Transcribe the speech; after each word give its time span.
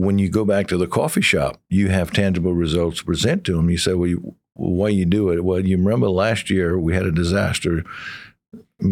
when 0.00 0.18
you 0.18 0.28
go 0.28 0.44
back 0.44 0.66
to 0.68 0.76
the 0.76 0.86
coffee 0.86 1.20
shop, 1.20 1.60
you 1.68 1.88
have 1.88 2.10
tangible 2.10 2.54
results 2.54 2.98
to 2.98 3.04
present 3.04 3.44
to 3.44 3.56
them. 3.56 3.70
You 3.70 3.78
say, 3.78 3.94
well, 3.94 4.08
you, 4.08 4.34
why 4.54 4.88
you 4.88 5.04
do 5.04 5.30
it? 5.30 5.44
Well, 5.44 5.64
you 5.64 5.76
remember 5.76 6.08
last 6.08 6.50
year 6.50 6.78
we 6.78 6.94
had 6.94 7.06
a 7.06 7.12
disaster. 7.12 7.84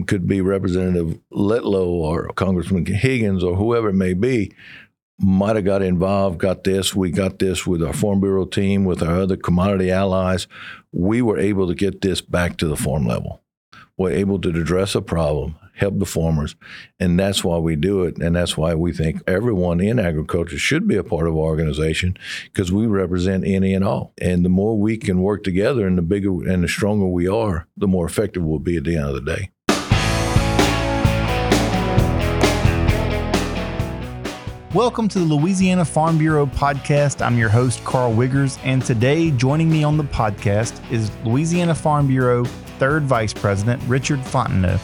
Could 0.07 0.27
be 0.27 0.41
Representative 0.41 1.19
Letlow 1.33 1.87
or 1.87 2.29
Congressman 2.35 2.85
Higgins 2.85 3.43
or 3.43 3.57
whoever 3.57 3.89
it 3.89 3.95
may 3.95 4.13
be 4.13 4.53
might 5.19 5.57
have 5.57 5.65
got 5.65 5.83
involved, 5.83 6.39
got 6.39 6.65
this. 6.65 6.95
We 6.95 7.11
got 7.11 7.39
this 7.39 7.67
with 7.67 7.83
our 7.83 7.93
Farm 7.93 8.21
Bureau 8.21 8.45
team, 8.45 8.85
with 8.85 9.03
our 9.03 9.21
other 9.21 9.37
commodity 9.37 9.91
allies. 9.91 10.47
We 10.93 11.23
were 11.23 11.39
able 11.39 11.67
to 11.69 11.75
get 11.75 12.01
this 12.01 12.21
back 12.21 12.57
to 12.59 12.69
the 12.69 12.77
farm 12.77 13.07
level. 13.07 13.43
We're 13.97 14.13
able 14.13 14.41
to 14.41 14.51
address 14.51 14.95
a 14.95 15.03
problem, 15.03 15.57
help 15.79 15.99
the 15.99 16.05
farmers, 16.05 16.57
and 16.99 17.19
that's 17.19 17.45
why 17.45 17.57
we 17.57 17.77
do 17.77 18.03
it. 18.03 18.19
And 18.19 18.35
that's 18.35 18.57
why 18.57 18.75
we 18.75 18.93
think 18.93 19.23
everyone 19.29 19.81
in 19.81 20.01
agriculture 20.01 20.59
should 20.59 20.89
be 20.89 20.97
a 20.97 21.05
part 21.05 21.29
of 21.29 21.35
our 21.35 21.41
organization 21.41 22.17
because 22.45 22.73
we 22.73 22.87
represent 22.87 23.47
any 23.47 23.75
and 23.75 23.85
all. 23.85 24.13
And 24.21 24.45
the 24.45 24.49
more 24.49 24.77
we 24.77 24.97
can 24.97 25.23
work 25.23 25.45
together, 25.45 25.87
and 25.87 25.97
the 25.97 26.03
bigger 26.03 26.31
and 26.49 26.65
the 26.65 26.69
stronger 26.69 27.07
we 27.07 27.29
are, 27.29 27.69
the 27.77 27.87
more 27.87 28.07
effective 28.07 28.45
we'll 28.45 28.59
be 28.59 28.77
at 28.77 28.85
the 28.85 28.97
end 28.97 29.07
of 29.07 29.15
the 29.15 29.37
day. 29.37 29.51
Welcome 34.75 35.09
to 35.09 35.21
the 35.21 35.25
Louisiana 35.25 35.85
Farm 35.85 36.19
Bureau 36.19 36.45
podcast. 36.45 37.25
I'm 37.25 37.39
your 37.39 37.49
host, 37.49 37.83
Karl 37.85 38.13
Wiggers, 38.13 38.59
and 38.65 38.85
today 38.85 39.31
joining 39.31 39.71
me 39.71 39.83
on 39.85 39.97
the 39.97 40.05
podcast 40.05 40.79
is 40.93 41.11
Louisiana 41.25 41.75
Farm 41.75 42.07
Bureau 42.07 42.45
third 42.79 43.03
vice 43.05 43.33
president, 43.33 43.83
Richard 43.87 44.21
Fontenot. 44.21 44.81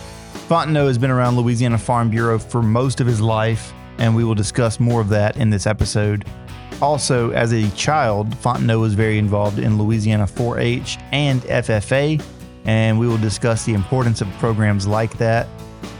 Fontenot 0.49 0.87
has 0.89 0.99
been 0.99 1.11
around 1.11 1.39
Louisiana 1.39 1.79
Farm 1.79 2.11
Bureau 2.11 2.39
for 2.39 2.63
most 2.63 3.01
of 3.01 3.07
his 3.07 3.19
life, 3.19 3.73
and 3.97 4.15
we 4.15 4.25
will 4.25 4.35
discuss 4.35 4.79
more 4.79 5.01
of 5.01 5.09
that 5.09 5.39
in 5.39 5.49
this 5.49 5.67
episode. 5.67 6.27
Also, 6.83 7.31
as 7.31 7.53
a 7.55 7.71
child, 7.71 8.29
Fontenot 8.37 8.79
was 8.79 8.93
very 8.93 9.17
involved 9.17 9.59
in 9.59 9.79
Louisiana 9.79 10.27
4 10.27 10.59
H 10.59 10.99
and 11.13 11.41
FFA, 11.45 12.23
and 12.67 12.99
we 12.99 13.09
will 13.09 13.17
discuss 13.17 13.65
the 13.65 13.73
importance 13.73 14.21
of 14.21 14.29
programs 14.33 14.87
like 14.87 15.17
that 15.17 15.47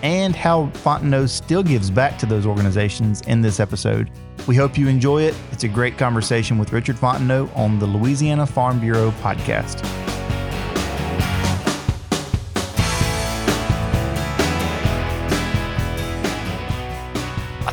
and 0.03 0.37
how 0.37 0.67
Fontenot 0.75 1.31
still 1.31 1.63
gives 1.63 1.91
back 1.91 2.19
to 2.19 2.27
those 2.27 2.45
organizations 2.45 3.23
in 3.23 3.41
this 3.41 3.61
episode. 3.61 4.11
We 4.47 4.57
hope 4.57 4.77
you 4.77 4.89
enjoy 4.89 5.23
it. 5.23 5.35
It's 5.53 5.65
a 5.65 5.69
great 5.69 5.97
conversation 5.97 6.59
with 6.59 6.71
Richard 6.71 6.97
Fontenot 6.97 7.57
on 7.57 7.79
the 7.79 7.87
Louisiana 7.87 8.47
Farm 8.47 8.79
Bureau 8.79 9.11
podcast. 9.23 10.14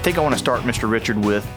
Think 0.01 0.17
I 0.17 0.21
want 0.21 0.33
to 0.33 0.39
start, 0.39 0.61
Mr. 0.61 0.89
Richard, 0.89 1.23
with 1.23 1.47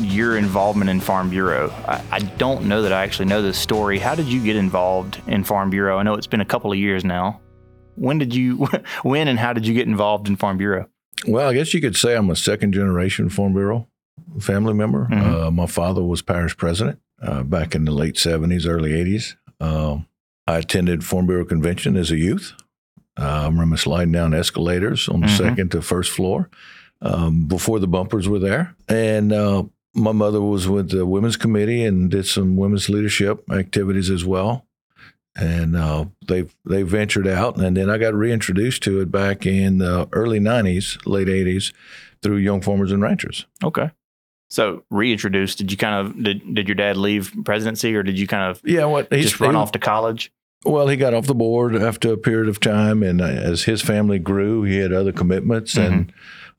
your 0.00 0.36
involvement 0.36 0.90
in 0.90 1.00
Farm 1.00 1.30
Bureau. 1.30 1.70
I, 1.86 2.02
I, 2.12 2.18
don't 2.20 2.66
know 2.66 2.82
that 2.82 2.92
I 2.92 3.02
actually 3.02 3.24
know 3.26 3.42
this 3.42 3.58
story. 3.58 3.98
How 3.98 4.14
did 4.14 4.26
you 4.26 4.40
get 4.42 4.54
involved 4.54 5.20
in 5.26 5.42
Farm 5.42 5.70
Bureau? 5.70 5.98
I 5.98 6.04
know 6.04 6.14
it's 6.14 6.28
been 6.28 6.40
a 6.40 6.44
couple 6.44 6.70
of 6.70 6.78
years 6.78 7.04
now 7.04 7.40
when 7.98 8.18
did 8.18 8.34
you, 8.34 8.68
when 9.02 9.28
and 9.28 9.38
how 9.38 9.52
did 9.52 9.66
you 9.66 9.74
get 9.74 9.86
involved 9.86 10.28
in 10.28 10.36
Farm 10.36 10.56
Bureau? 10.56 10.88
Well, 11.26 11.48
I 11.48 11.54
guess 11.54 11.74
you 11.74 11.80
could 11.80 11.96
say 11.96 12.16
I'm 12.16 12.30
a 12.30 12.36
second 12.36 12.72
generation 12.72 13.28
Farm 13.28 13.52
Bureau 13.52 13.88
family 14.40 14.74
member. 14.74 15.06
Mm-hmm. 15.10 15.34
Uh, 15.34 15.50
my 15.50 15.66
father 15.66 16.02
was 16.02 16.22
parish 16.22 16.56
president 16.56 17.00
uh, 17.22 17.42
back 17.42 17.74
in 17.74 17.84
the 17.84 17.92
late 17.92 18.14
70s, 18.14 18.66
early 18.66 18.90
80s. 18.90 19.36
Uh, 19.60 19.98
I 20.46 20.58
attended 20.58 21.04
Farm 21.04 21.26
Bureau 21.26 21.44
convention 21.44 21.96
as 21.96 22.10
a 22.10 22.16
youth. 22.16 22.54
Uh, 23.18 23.22
I 23.22 23.46
remember 23.46 23.76
sliding 23.76 24.12
down 24.12 24.34
escalators 24.34 25.08
on 25.08 25.20
the 25.20 25.26
mm-hmm. 25.26 25.36
second 25.36 25.70
to 25.72 25.82
first 25.82 26.12
floor 26.12 26.50
um, 27.00 27.46
before 27.46 27.78
the 27.78 27.88
bumpers 27.88 28.28
were 28.28 28.38
there. 28.38 28.74
And 28.88 29.32
uh, 29.32 29.64
my 29.94 30.12
mother 30.12 30.40
was 30.40 30.68
with 30.68 30.90
the 30.90 31.06
women's 31.06 31.36
committee 31.36 31.84
and 31.84 32.10
did 32.10 32.26
some 32.26 32.56
women's 32.56 32.88
leadership 32.88 33.44
activities 33.50 34.10
as 34.10 34.24
well 34.24 34.66
and 35.38 35.76
uh, 35.76 36.06
they 36.26 36.46
they 36.64 36.82
ventured 36.82 37.26
out, 37.26 37.56
and 37.56 37.76
then 37.76 37.88
I 37.88 37.96
got 37.96 38.12
reintroduced 38.12 38.82
to 38.82 39.00
it 39.00 39.10
back 39.10 39.46
in 39.46 39.78
the 39.78 40.08
early 40.12 40.40
'90s, 40.40 40.98
late 41.06 41.28
'80s, 41.28 41.72
through 42.22 42.36
Young 42.38 42.60
Farmers 42.60 42.92
and 42.92 43.00
Ranchers. 43.00 43.46
Okay. 43.62 43.90
So 44.50 44.84
reintroduced. 44.90 45.58
Did 45.58 45.70
you 45.70 45.76
kind 45.76 46.06
of 46.06 46.22
did, 46.22 46.54
did 46.54 46.68
your 46.68 46.74
dad 46.74 46.96
leave 46.96 47.32
presidency, 47.44 47.94
or 47.94 48.02
did 48.02 48.18
you 48.18 48.26
kind 48.26 48.50
of 48.50 48.60
yeah 48.64 48.84
what 48.86 49.10
just 49.10 49.40
run 49.40 49.54
he, 49.54 49.56
off 49.56 49.72
to 49.72 49.78
college? 49.78 50.32
Well, 50.64 50.88
he 50.88 50.96
got 50.96 51.14
off 51.14 51.26
the 51.26 51.34
board 51.36 51.76
after 51.76 52.12
a 52.12 52.16
period 52.16 52.48
of 52.48 52.58
time, 52.58 53.02
and 53.04 53.20
uh, 53.20 53.26
as 53.26 53.64
his 53.64 53.80
family 53.80 54.18
grew, 54.18 54.64
he 54.64 54.78
had 54.78 54.92
other 54.92 55.12
commitments, 55.12 55.74
mm-hmm. 55.74 55.92
and 55.92 56.12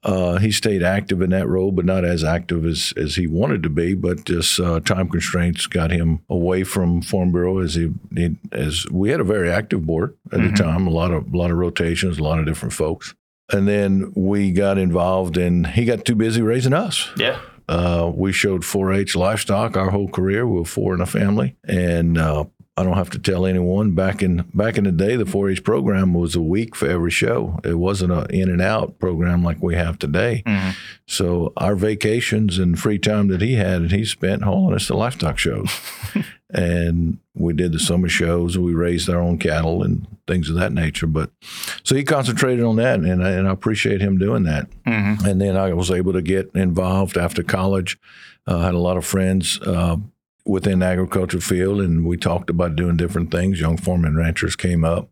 uh, 0.03 0.37
he 0.37 0.51
stayed 0.51 0.81
active 0.81 1.21
in 1.21 1.29
that 1.31 1.47
role, 1.47 1.71
but 1.71 1.85
not 1.85 2.05
as 2.05 2.23
active 2.23 2.65
as, 2.65 2.93
as 2.95 3.15
he 3.15 3.27
wanted 3.27 3.61
to 3.63 3.69
be. 3.69 3.93
But 3.93 4.25
just 4.25 4.59
uh, 4.59 4.79
time 4.79 5.09
constraints 5.09 5.67
got 5.67 5.91
him 5.91 6.19
away 6.29 6.63
from 6.63 7.01
Farm 7.01 7.31
Bureau. 7.31 7.59
As 7.59 7.75
he, 7.75 7.91
he 8.15 8.37
as 8.51 8.85
we 8.91 9.09
had 9.09 9.19
a 9.19 9.25
very 9.25 9.51
active 9.51 9.85
board 9.85 10.15
at 10.31 10.39
mm-hmm. 10.39 10.55
the 10.55 10.63
time, 10.63 10.87
a 10.87 10.91
lot 10.91 11.11
of 11.11 11.33
a 11.33 11.37
lot 11.37 11.51
of 11.51 11.57
rotations, 11.57 12.17
a 12.17 12.23
lot 12.23 12.39
of 12.39 12.45
different 12.45 12.73
folks. 12.73 13.13
And 13.51 13.67
then 13.67 14.13
we 14.15 14.51
got 14.51 14.77
involved, 14.77 15.35
and 15.35 15.65
he 15.67 15.83
got 15.83 16.05
too 16.05 16.15
busy 16.15 16.41
raising 16.41 16.73
us. 16.73 17.09
Yeah. 17.17 17.39
Uh, 17.67 18.11
we 18.13 18.31
showed 18.31 18.61
4-H 18.61 19.15
livestock 19.15 19.77
our 19.77 19.91
whole 19.91 20.07
career. 20.07 20.47
We 20.47 20.59
were 20.59 20.65
four 20.65 20.95
in 20.95 21.01
a 21.01 21.05
family, 21.05 21.55
and 21.63 22.17
uh, 22.17 22.45
I 22.79 22.83
don't 22.83 22.95
have 22.95 23.09
to 23.09 23.19
tell 23.19 23.45
anyone. 23.45 23.91
Back 23.91 24.23
in 24.23 24.49
back 24.53 24.77
in 24.77 24.85
the 24.85 24.91
day, 24.93 25.17
the 25.17 25.25
4-H 25.25 25.65
program 25.65 26.13
was 26.13 26.33
a 26.33 26.41
week 26.41 26.77
for 26.77 26.87
every 26.87 27.11
show. 27.11 27.59
It 27.65 27.73
wasn't 27.73 28.13
an 28.13 28.27
in 28.29 28.49
and 28.49 28.61
out 28.61 28.99
program 28.99 29.43
like 29.43 29.61
we 29.61 29.75
have 29.75 29.99
today. 29.99 30.43
Mm-hmm. 30.45 30.71
So 31.05 31.51
our 31.57 31.75
vacations 31.75 32.57
and 32.57 32.79
free 32.79 32.97
time 32.97 33.27
that 33.27 33.41
he 33.41 33.55
had, 33.55 33.91
he 33.91 34.05
spent 34.05 34.43
hauling 34.43 34.75
us 34.75 34.87
to 34.87 34.95
livestock 34.95 35.37
shows, 35.37 35.69
and 36.49 37.17
we 37.35 37.51
did 37.51 37.73
the 37.73 37.79
summer 37.79 38.07
shows. 38.07 38.57
We 38.57 38.73
raised 38.73 39.09
our 39.09 39.19
own 39.19 39.39
cattle 39.39 39.83
and 39.83 40.07
things 40.25 40.49
of 40.49 40.55
that 40.55 40.71
nature. 40.71 41.07
But 41.07 41.31
so 41.83 41.95
he 41.95 42.05
concentrated 42.05 42.63
on 42.63 42.77
that, 42.77 43.01
and 43.01 43.21
I, 43.21 43.31
and 43.31 43.45
I 43.45 43.51
appreciate 43.51 43.99
him 43.99 44.17
doing 44.17 44.43
that. 44.43 44.69
Mm-hmm. 44.85 45.25
And 45.25 45.41
then 45.41 45.57
I 45.57 45.73
was 45.73 45.91
able 45.91 46.13
to 46.13 46.21
get 46.21 46.49
involved 46.55 47.17
after 47.17 47.43
college. 47.43 47.99
Uh, 48.47 48.59
I 48.59 48.65
had 48.65 48.73
a 48.73 48.79
lot 48.79 48.95
of 48.95 49.05
friends. 49.05 49.59
Uh, 49.59 49.97
within 50.49 50.81
agriculture 50.81 51.39
field, 51.39 51.79
and 51.79 52.05
we 52.05 52.17
talked 52.17 52.49
about 52.49 52.75
doing 52.75 52.97
different 52.97 53.29
things. 53.29 53.61
Young 53.61 53.77
Farmers 53.77 54.09
and 54.09 54.17
Ranchers 54.17 54.55
came 54.55 54.83
up, 54.83 55.09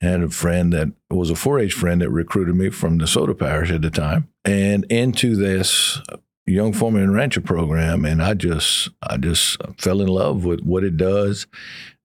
and 0.00 0.22
a 0.22 0.28
friend 0.28 0.72
that 0.72 0.92
was 1.10 1.30
a 1.30 1.34
4-H 1.34 1.72
friend 1.72 2.00
that 2.00 2.10
recruited 2.10 2.54
me 2.54 2.70
from 2.70 2.98
the 2.98 3.04
DeSoto 3.04 3.36
Parish 3.36 3.72
at 3.72 3.82
the 3.82 3.90
time, 3.90 4.28
and 4.44 4.84
into 4.84 5.34
this 5.34 6.00
Young 6.46 6.72
Farmer 6.72 7.02
and 7.02 7.12
Rancher 7.12 7.40
program, 7.40 8.04
and 8.04 8.22
I 8.22 8.34
just 8.34 8.88
I 9.02 9.16
just 9.16 9.60
fell 9.78 10.00
in 10.00 10.08
love 10.08 10.44
with 10.44 10.60
what 10.60 10.84
it 10.84 10.96
does. 10.96 11.46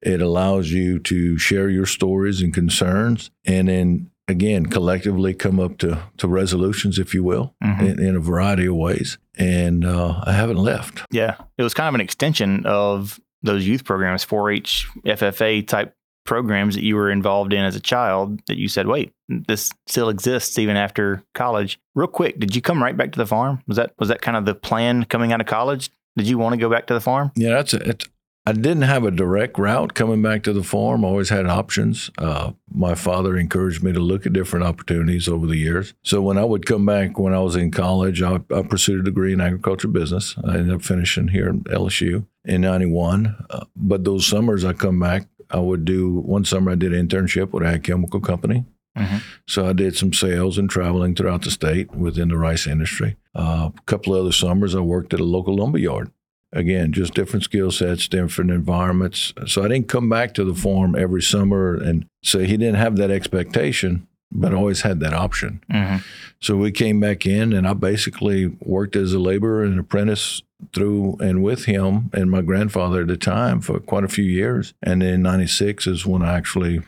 It 0.01 0.21
allows 0.21 0.71
you 0.71 0.99
to 0.99 1.37
share 1.37 1.69
your 1.69 1.85
stories 1.85 2.41
and 2.41 2.53
concerns, 2.53 3.29
and 3.45 3.69
then 3.69 4.09
again 4.27 4.65
collectively 4.65 5.33
come 5.33 5.59
up 5.59 5.77
to, 5.79 6.01
to 6.17 6.27
resolutions, 6.27 6.99
if 6.99 7.13
you 7.13 7.23
will, 7.23 7.55
mm-hmm. 7.63 7.85
in, 7.85 7.99
in, 7.99 8.15
a 8.15 8.19
variety 8.19 8.65
of 8.67 8.75
ways. 8.75 9.17
And 9.37 9.85
uh, 9.85 10.21
I 10.23 10.33
haven't 10.33 10.57
left. 10.57 11.03
Yeah, 11.11 11.35
it 11.57 11.63
was 11.63 11.73
kind 11.73 11.89
of 11.89 11.95
an 11.95 12.01
extension 12.01 12.65
of 12.65 13.19
those 13.41 13.67
youth 13.67 13.83
programs, 13.83 14.25
4-H, 14.25 14.87
FFA 15.05 15.67
type 15.67 15.95
programs 16.25 16.75
that 16.75 16.83
you 16.83 16.95
were 16.95 17.11
involved 17.11 17.53
in 17.53 17.63
as 17.63 17.75
a 17.75 17.79
child. 17.79 18.39
That 18.47 18.57
you 18.57 18.67
said, 18.67 18.87
wait, 18.87 19.13
this 19.27 19.71
still 19.87 20.09
exists 20.09 20.57
even 20.57 20.77
after 20.77 21.23
college. 21.33 21.79
Real 21.95 22.07
quick, 22.07 22.39
did 22.39 22.55
you 22.55 22.61
come 22.61 22.81
right 22.81 22.95
back 22.95 23.11
to 23.13 23.17
the 23.17 23.27
farm? 23.27 23.61
Was 23.67 23.77
that 23.77 23.93
was 23.99 24.09
that 24.09 24.21
kind 24.21 24.37
of 24.37 24.45
the 24.45 24.55
plan 24.55 25.03
coming 25.05 25.33
out 25.33 25.41
of 25.41 25.47
college? 25.47 25.89
Did 26.15 26.27
you 26.27 26.37
want 26.37 26.53
to 26.53 26.57
go 26.59 26.69
back 26.69 26.87
to 26.87 26.93
the 26.93 27.01
farm? 27.01 27.31
Yeah, 27.35 27.49
that's 27.49 27.73
it. 27.73 28.07
I 28.45 28.51
didn't 28.51 28.81
have 28.81 29.05
a 29.05 29.11
direct 29.11 29.57
route 29.57 29.93
coming 29.93 30.21
back 30.21 30.43
to 30.43 30.53
the 30.53 30.63
farm. 30.63 31.05
I 31.05 31.07
always 31.07 31.29
had 31.29 31.45
options. 31.47 32.09
Uh, 32.17 32.51
my 32.69 32.93
father 32.93 33.37
encouraged 33.37 33.81
me 33.81 33.93
to 33.93 34.01
look 34.01 34.25
at 34.25 34.33
different 34.33 34.65
opportunities 34.65 35.29
over 35.29 35.47
the 35.47 35.55
years. 35.55 35.93
So 36.03 36.21
when 36.21 36.37
I 36.37 36.43
would 36.43 36.65
come 36.65 36.85
back 36.85 37.17
when 37.17 37.33
I 37.33 37.39
was 37.39 37.55
in 37.55 37.71
college, 37.71 38.21
I, 38.21 38.41
I 38.53 38.63
pursued 38.63 38.99
a 38.99 39.03
degree 39.03 39.31
in 39.31 39.39
agriculture 39.39 39.87
business. 39.87 40.35
I 40.43 40.57
ended 40.57 40.73
up 40.73 40.81
finishing 40.81 41.29
here 41.29 41.49
at 41.49 41.55
LSU 41.73 42.25
in 42.43 42.61
91. 42.61 43.45
Uh, 43.49 43.65
but 43.77 44.03
those 44.03 44.27
summers 44.27 44.65
I 44.65 44.73
come 44.73 44.99
back, 44.99 45.27
I 45.49 45.59
would 45.59 45.85
do 45.85 46.19
one 46.19 46.43
summer 46.43 46.71
I 46.71 46.75
did 46.75 46.93
an 46.93 47.07
internship 47.07 47.51
with 47.51 47.63
a 47.63 47.79
chemical 47.79 48.19
company. 48.19 48.65
Mm-hmm. 48.97 49.17
So 49.47 49.69
I 49.69 49.73
did 49.73 49.95
some 49.95 50.11
sales 50.11 50.57
and 50.57 50.69
traveling 50.69 51.15
throughout 51.15 51.43
the 51.43 51.51
state 51.51 51.95
within 51.95 52.27
the 52.27 52.37
rice 52.37 52.67
industry. 52.67 53.15
Uh, 53.33 53.69
a 53.75 53.81
couple 53.85 54.13
of 54.13 54.21
other 54.21 54.33
summers 54.33 54.75
I 54.75 54.81
worked 54.81 55.13
at 55.13 55.21
a 55.21 55.23
local 55.23 55.55
lumber 55.55 55.79
yard 55.79 56.11
again, 56.53 56.93
just 56.93 57.13
different 57.13 57.43
skill 57.43 57.71
sets, 57.71 58.07
different 58.07 58.51
environments. 58.51 59.33
So 59.47 59.63
I 59.63 59.67
didn't 59.67 59.89
come 59.89 60.09
back 60.09 60.33
to 60.35 60.43
the 60.43 60.55
farm 60.55 60.95
every 60.95 61.21
summer 61.21 61.75
and 61.75 62.05
so 62.23 62.39
he 62.39 62.57
didn't 62.57 62.75
have 62.75 62.95
that 62.97 63.11
expectation, 63.11 64.07
but 64.31 64.53
always 64.53 64.81
had 64.81 65.01
that 65.01 65.13
option. 65.13 65.61
Mm-hmm. 65.69 65.97
So 66.39 66.55
we 66.55 66.71
came 66.71 66.99
back 66.99 67.25
in, 67.25 67.53
and 67.53 67.67
I 67.67 67.73
basically 67.73 68.47
worked 68.61 68.95
as 68.95 69.13
a 69.13 69.19
laborer 69.19 69.63
and 69.63 69.79
apprentice 69.79 70.41
through 70.73 71.17
and 71.19 71.43
with 71.43 71.65
him 71.65 72.09
and 72.13 72.31
my 72.31 72.41
grandfather 72.41 73.01
at 73.01 73.07
the 73.07 73.17
time 73.17 73.59
for 73.59 73.79
quite 73.79 74.05
a 74.05 74.07
few 74.07 74.23
years. 74.23 74.73
And 74.81 75.01
then 75.01 75.21
'96 75.21 75.85
is 75.85 76.05
when 76.05 76.21
I 76.21 76.35
actually 76.35 76.81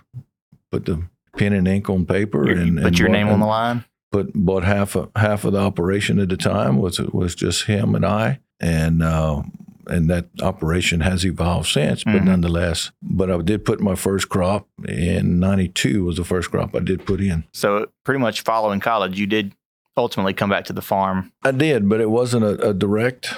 put 0.72 0.86
the 0.86 1.04
pen 1.36 1.52
and 1.52 1.68
ink 1.68 1.90
on 1.90 2.06
paper 2.06 2.50
and, 2.50 2.80
and 2.80 2.82
put 2.82 2.98
your 2.98 3.10
name 3.10 3.28
on 3.28 3.42
the 3.42 3.46
line 3.46 3.84
but 4.12 4.32
bought 4.34 4.64
half 4.64 4.96
of 4.96 5.12
half 5.18 5.44
of 5.44 5.52
the 5.52 5.60
operation 5.60 6.20
at 6.20 6.30
the 6.30 6.38
time 6.38 6.78
was 6.78 7.00
was 7.00 7.36
just 7.36 7.66
him 7.66 7.94
and 7.96 8.06
I, 8.06 8.40
and 8.60 9.02
uh, 9.04 9.42
and 9.88 10.10
that 10.10 10.26
operation 10.42 11.02
has 11.02 11.24
evolved 11.26 11.68
since. 11.70 12.04
But 12.04 12.14
Mhm. 12.22 12.26
nonetheless, 12.26 12.92
but 13.04 13.30
I 13.30 13.38
did 13.42 13.66
put 13.66 13.80
my 13.82 13.96
first 13.96 14.30
crop 14.30 14.68
in 14.88 15.40
'92 15.40 16.04
was 16.04 16.18
the 16.18 16.24
first 16.24 16.50
crop 16.52 16.76
I 16.76 16.80
did 16.80 17.06
put 17.06 17.22
in. 17.22 17.44
So 17.54 17.88
pretty 18.04 18.20
much 18.20 18.42
following 18.42 18.80
college, 18.80 19.20
you 19.20 19.28
did 19.28 19.54
ultimately 19.98 20.34
come 20.34 20.50
back 20.50 20.66
to 20.66 20.74
the 20.74 20.82
farm. 20.82 21.32
I 21.44 21.52
did, 21.52 21.88
but 21.88 22.02
it 22.02 22.10
wasn't 22.10 22.46
a, 22.46 22.70
a 22.70 22.74
direct 22.74 23.34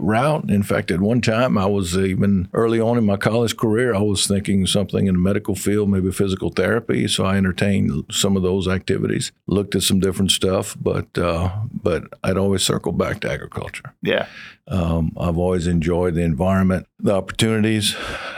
route. 0.00 0.50
In 0.50 0.62
fact, 0.62 0.90
at 0.90 1.00
one 1.00 1.20
time, 1.20 1.58
I 1.58 1.66
was 1.66 1.96
even 1.96 2.48
early 2.52 2.80
on 2.80 2.98
in 2.98 3.04
my 3.04 3.16
college 3.16 3.56
career, 3.56 3.94
I 3.94 4.00
was 4.00 4.26
thinking 4.26 4.66
something 4.66 5.06
in 5.06 5.14
the 5.14 5.20
medical 5.20 5.54
field, 5.54 5.90
maybe 5.90 6.10
physical 6.10 6.50
therapy. 6.50 7.06
So 7.06 7.24
I 7.24 7.36
entertained 7.36 8.04
some 8.10 8.36
of 8.36 8.42
those 8.42 8.66
activities, 8.66 9.30
looked 9.46 9.74
at 9.74 9.82
some 9.82 10.00
different 10.00 10.30
stuff, 10.30 10.76
but 10.80 11.16
uh, 11.18 11.50
but 11.72 12.04
I'd 12.24 12.36
always 12.38 12.62
circle 12.62 12.92
back 12.92 13.20
to 13.20 13.30
agriculture. 13.30 13.94
Yeah. 14.02 14.26
Um, 14.66 15.12
I've 15.18 15.38
always 15.38 15.66
enjoyed 15.66 16.14
the 16.14 16.22
environment, 16.22 16.86
the 16.98 17.14
opportunities, 17.14 17.96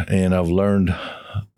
and 0.09 0.35
I've 0.35 0.49
learned 0.49 0.95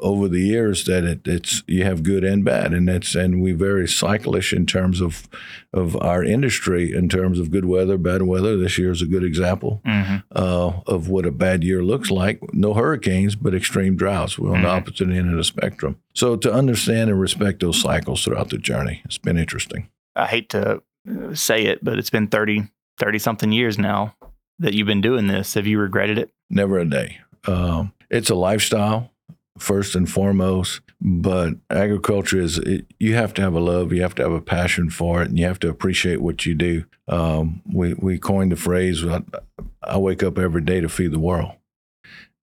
over 0.05 0.29
the 0.29 0.41
years 0.41 0.85
that 0.85 1.03
it, 1.03 1.27
it's 1.27 1.63
you 1.67 1.83
have 1.85 2.03
good 2.03 2.23
and 2.25 2.45
bad, 2.45 2.73
and 2.75 2.87
that's 2.87 3.15
and 3.15 3.43
we 3.43 3.53
very 3.53 3.89
cyclish 3.89 4.53
in 4.53 4.67
terms 4.67 5.01
of 5.01 5.27
of 5.73 5.97
our 6.03 6.23
industry 6.23 6.93
in 6.95 7.09
terms 7.09 7.39
of 7.41 7.51
good 7.51 7.65
weather, 7.65 7.97
bad 7.99 8.23
weather. 8.23 8.57
This 8.57 8.77
year 8.79 8.91
is 8.93 9.03
a 9.03 9.07
good 9.07 9.25
example 9.25 9.81
hmm 9.85 10.17
uh, 10.31 10.73
of 10.87 11.09
what 11.09 11.25
a 11.27 11.31
bad 11.33 11.65
year 11.65 11.83
looks 11.83 12.11
like. 12.11 12.39
No 12.53 12.75
hurricanes, 12.75 13.35
but 13.35 13.55
extreme 13.55 13.97
droughts. 13.97 14.39
We're 14.39 14.55
on 14.55 14.63
the 14.63 14.69
Mhm. 14.69 14.77
opposite 14.77 15.09
end 15.11 15.31
of 15.31 15.37
the 15.37 15.45
spectrum. 15.45 15.97
So 16.15 16.37
to 16.37 16.53
understand 16.53 17.11
and 17.11 17.19
respect 17.21 17.61
those 17.61 17.81
cycles 17.81 18.23
throughout 18.25 18.51
the 18.51 18.59
journey, 18.59 19.01
it's 19.07 19.19
been 19.19 19.39
interesting. 19.39 19.89
I 20.15 20.27
hate 20.27 20.49
to 20.51 20.83
uh, 21.09 21.35
say 21.35 21.65
it, 21.65 21.83
but 21.83 21.99
it's 21.99 22.11
been 22.11 22.29
30, 22.29 22.69
30 22.99 23.19
something 23.19 23.53
years 23.53 23.79
now 23.79 24.15
that 24.59 24.75
you've 24.75 24.87
been 24.87 25.01
doing 25.01 25.27
this. 25.29 25.55
Have 25.55 25.67
you 25.67 25.79
regretted 25.81 26.19
it? 26.19 26.31
never 26.51 26.79
a 26.79 26.85
day. 26.85 27.19
Um, 27.47 27.93
it's 28.11 28.31
a 28.31 28.35
lifestyle, 28.35 29.11
first 29.59 29.95
and 29.95 30.11
foremost. 30.11 30.81
But 31.01 31.55
agriculture 31.71 32.41
is, 32.41 32.59
it, 32.59 32.87
you 32.99 33.15
have 33.15 33.35
to 33.35 33.43
have 33.43 33.55
a 33.55 33.61
love, 33.61 33.93
you 33.93 34.03
have 34.03 34.15
to 34.17 34.23
have 34.23 34.33
a 34.33 34.41
passion 34.41 34.91
for 34.91 35.23
it, 35.23 35.29
and 35.29 35.39
you 35.39 35.47
have 35.47 35.61
to 35.61 35.69
appreciate 35.69 36.23
what 36.23 36.47
you 36.47 36.55
do. 36.55 36.85
Um, 37.09 37.63
we, 37.71 37.95
we 37.95 38.19
coined 38.19 38.53
the 38.53 38.57
phrase, 38.57 39.05
I, 39.05 39.23
I 39.83 39.99
wake 39.99 40.23
up 40.23 40.39
every 40.39 40.63
day 40.63 40.81
to 40.81 40.89
feed 40.89 41.13
the 41.13 41.19
world. 41.19 41.53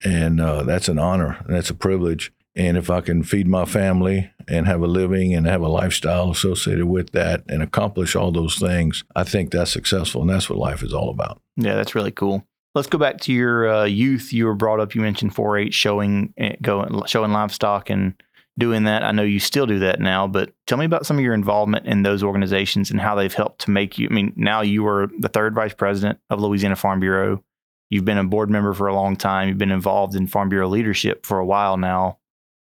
And 0.03 0.39
uh, 0.39 0.63
that's 0.63 0.89
an 0.89 0.99
honor, 0.99 1.37
and 1.45 1.55
that's 1.55 1.69
a 1.69 1.75
privilege. 1.75 2.31
And 2.55 2.75
if 2.75 2.89
I 2.89 3.01
can 3.01 3.23
feed 3.23 3.47
my 3.47 3.65
family 3.65 4.31
and 4.47 4.67
have 4.67 4.81
a 4.81 4.87
living 4.87 5.33
and 5.33 5.47
have 5.47 5.61
a 5.61 5.69
lifestyle 5.69 6.31
associated 6.31 6.85
with 6.85 7.11
that 7.11 7.43
and 7.47 7.63
accomplish 7.63 8.15
all 8.15 8.31
those 8.31 8.57
things, 8.57 9.03
I 9.15 9.23
think 9.23 9.51
that's 9.51 9.71
successful. 9.71 10.21
And 10.21 10.29
that's 10.29 10.49
what 10.49 10.59
life 10.59 10.83
is 10.83 10.93
all 10.93 11.09
about. 11.09 11.41
Yeah, 11.55 11.75
that's 11.75 11.95
really 11.95 12.11
cool. 12.11 12.45
Let's 12.73 12.87
go 12.87 12.97
back 12.97 13.19
to 13.21 13.33
your 13.33 13.69
uh, 13.69 13.85
youth. 13.85 14.31
You 14.31 14.45
were 14.45 14.55
brought 14.55 14.79
up. 14.79 14.95
You 14.95 15.01
mentioned 15.01 15.35
4-H 15.35 15.73
showing, 15.73 16.33
eh, 16.37 16.55
going, 16.61 17.01
showing 17.05 17.31
livestock 17.31 17.89
and 17.89 18.13
doing 18.57 18.83
that. 18.83 19.03
I 19.03 19.11
know 19.11 19.23
you 19.23 19.39
still 19.39 19.65
do 19.65 19.79
that 19.79 19.99
now, 19.99 20.27
but 20.27 20.53
tell 20.67 20.77
me 20.77 20.85
about 20.85 21.05
some 21.05 21.17
of 21.17 21.23
your 21.23 21.33
involvement 21.33 21.85
in 21.85 22.03
those 22.03 22.23
organizations 22.23 22.91
and 22.91 23.01
how 23.01 23.15
they've 23.15 23.33
helped 23.33 23.61
to 23.61 23.71
make 23.71 23.97
you. 23.97 24.07
I 24.09 24.13
mean, 24.13 24.33
now 24.35 24.61
you 24.61 24.87
are 24.87 25.09
the 25.19 25.29
third 25.29 25.53
vice 25.53 25.73
president 25.73 26.19
of 26.29 26.39
Louisiana 26.39 26.75
Farm 26.75 26.99
Bureau. 26.99 27.43
You've 27.89 28.05
been 28.05 28.17
a 28.17 28.23
board 28.23 28.49
member 28.49 28.73
for 28.73 28.87
a 28.87 28.95
long 28.95 29.17
time. 29.17 29.49
You've 29.49 29.57
been 29.57 29.71
involved 29.71 30.15
in 30.15 30.27
Farm 30.27 30.47
Bureau 30.47 30.69
leadership 30.69 31.25
for 31.25 31.39
a 31.39 31.45
while 31.45 31.75
now. 31.75 32.19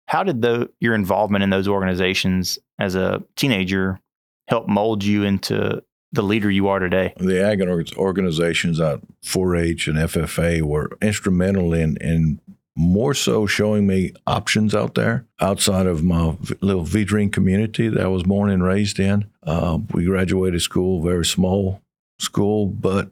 How 0.06 0.22
did 0.22 0.42
the, 0.42 0.70
your 0.80 0.94
involvement 0.94 1.44
in 1.44 1.50
those 1.50 1.68
organizations 1.68 2.58
as 2.78 2.94
a 2.94 3.22
teenager 3.36 4.00
help 4.48 4.68
mold 4.68 5.04
you 5.04 5.22
into 5.22 5.82
the 6.14 6.22
leader 6.22 6.50
you 6.50 6.68
are 6.68 6.78
today? 6.78 7.12
the 7.18 7.42
ag 7.42 7.60
organizations 7.96 8.80
at 8.80 9.00
4-H 9.22 9.88
and 9.88 9.98
FFA 9.98 10.62
were 10.62 10.96
instrumental 11.02 11.72
in 11.72 11.96
in 11.98 12.40
more 12.76 13.14
so 13.14 13.46
showing 13.46 13.86
me 13.86 14.12
options 14.26 14.74
out 14.74 14.94
there 14.94 15.26
outside 15.40 15.86
of 15.86 16.02
my 16.02 16.36
little 16.60 16.84
Vidrine 16.84 17.32
community 17.32 17.88
that 17.88 18.02
I 18.02 18.08
was 18.08 18.24
born 18.24 18.50
and 18.50 18.64
raised 18.64 18.98
in. 18.98 19.30
Uh, 19.44 19.78
we 19.92 20.04
graduated 20.04 20.60
school, 20.60 21.00
very 21.00 21.24
small 21.24 21.82
school, 22.18 22.66
but 22.66 23.10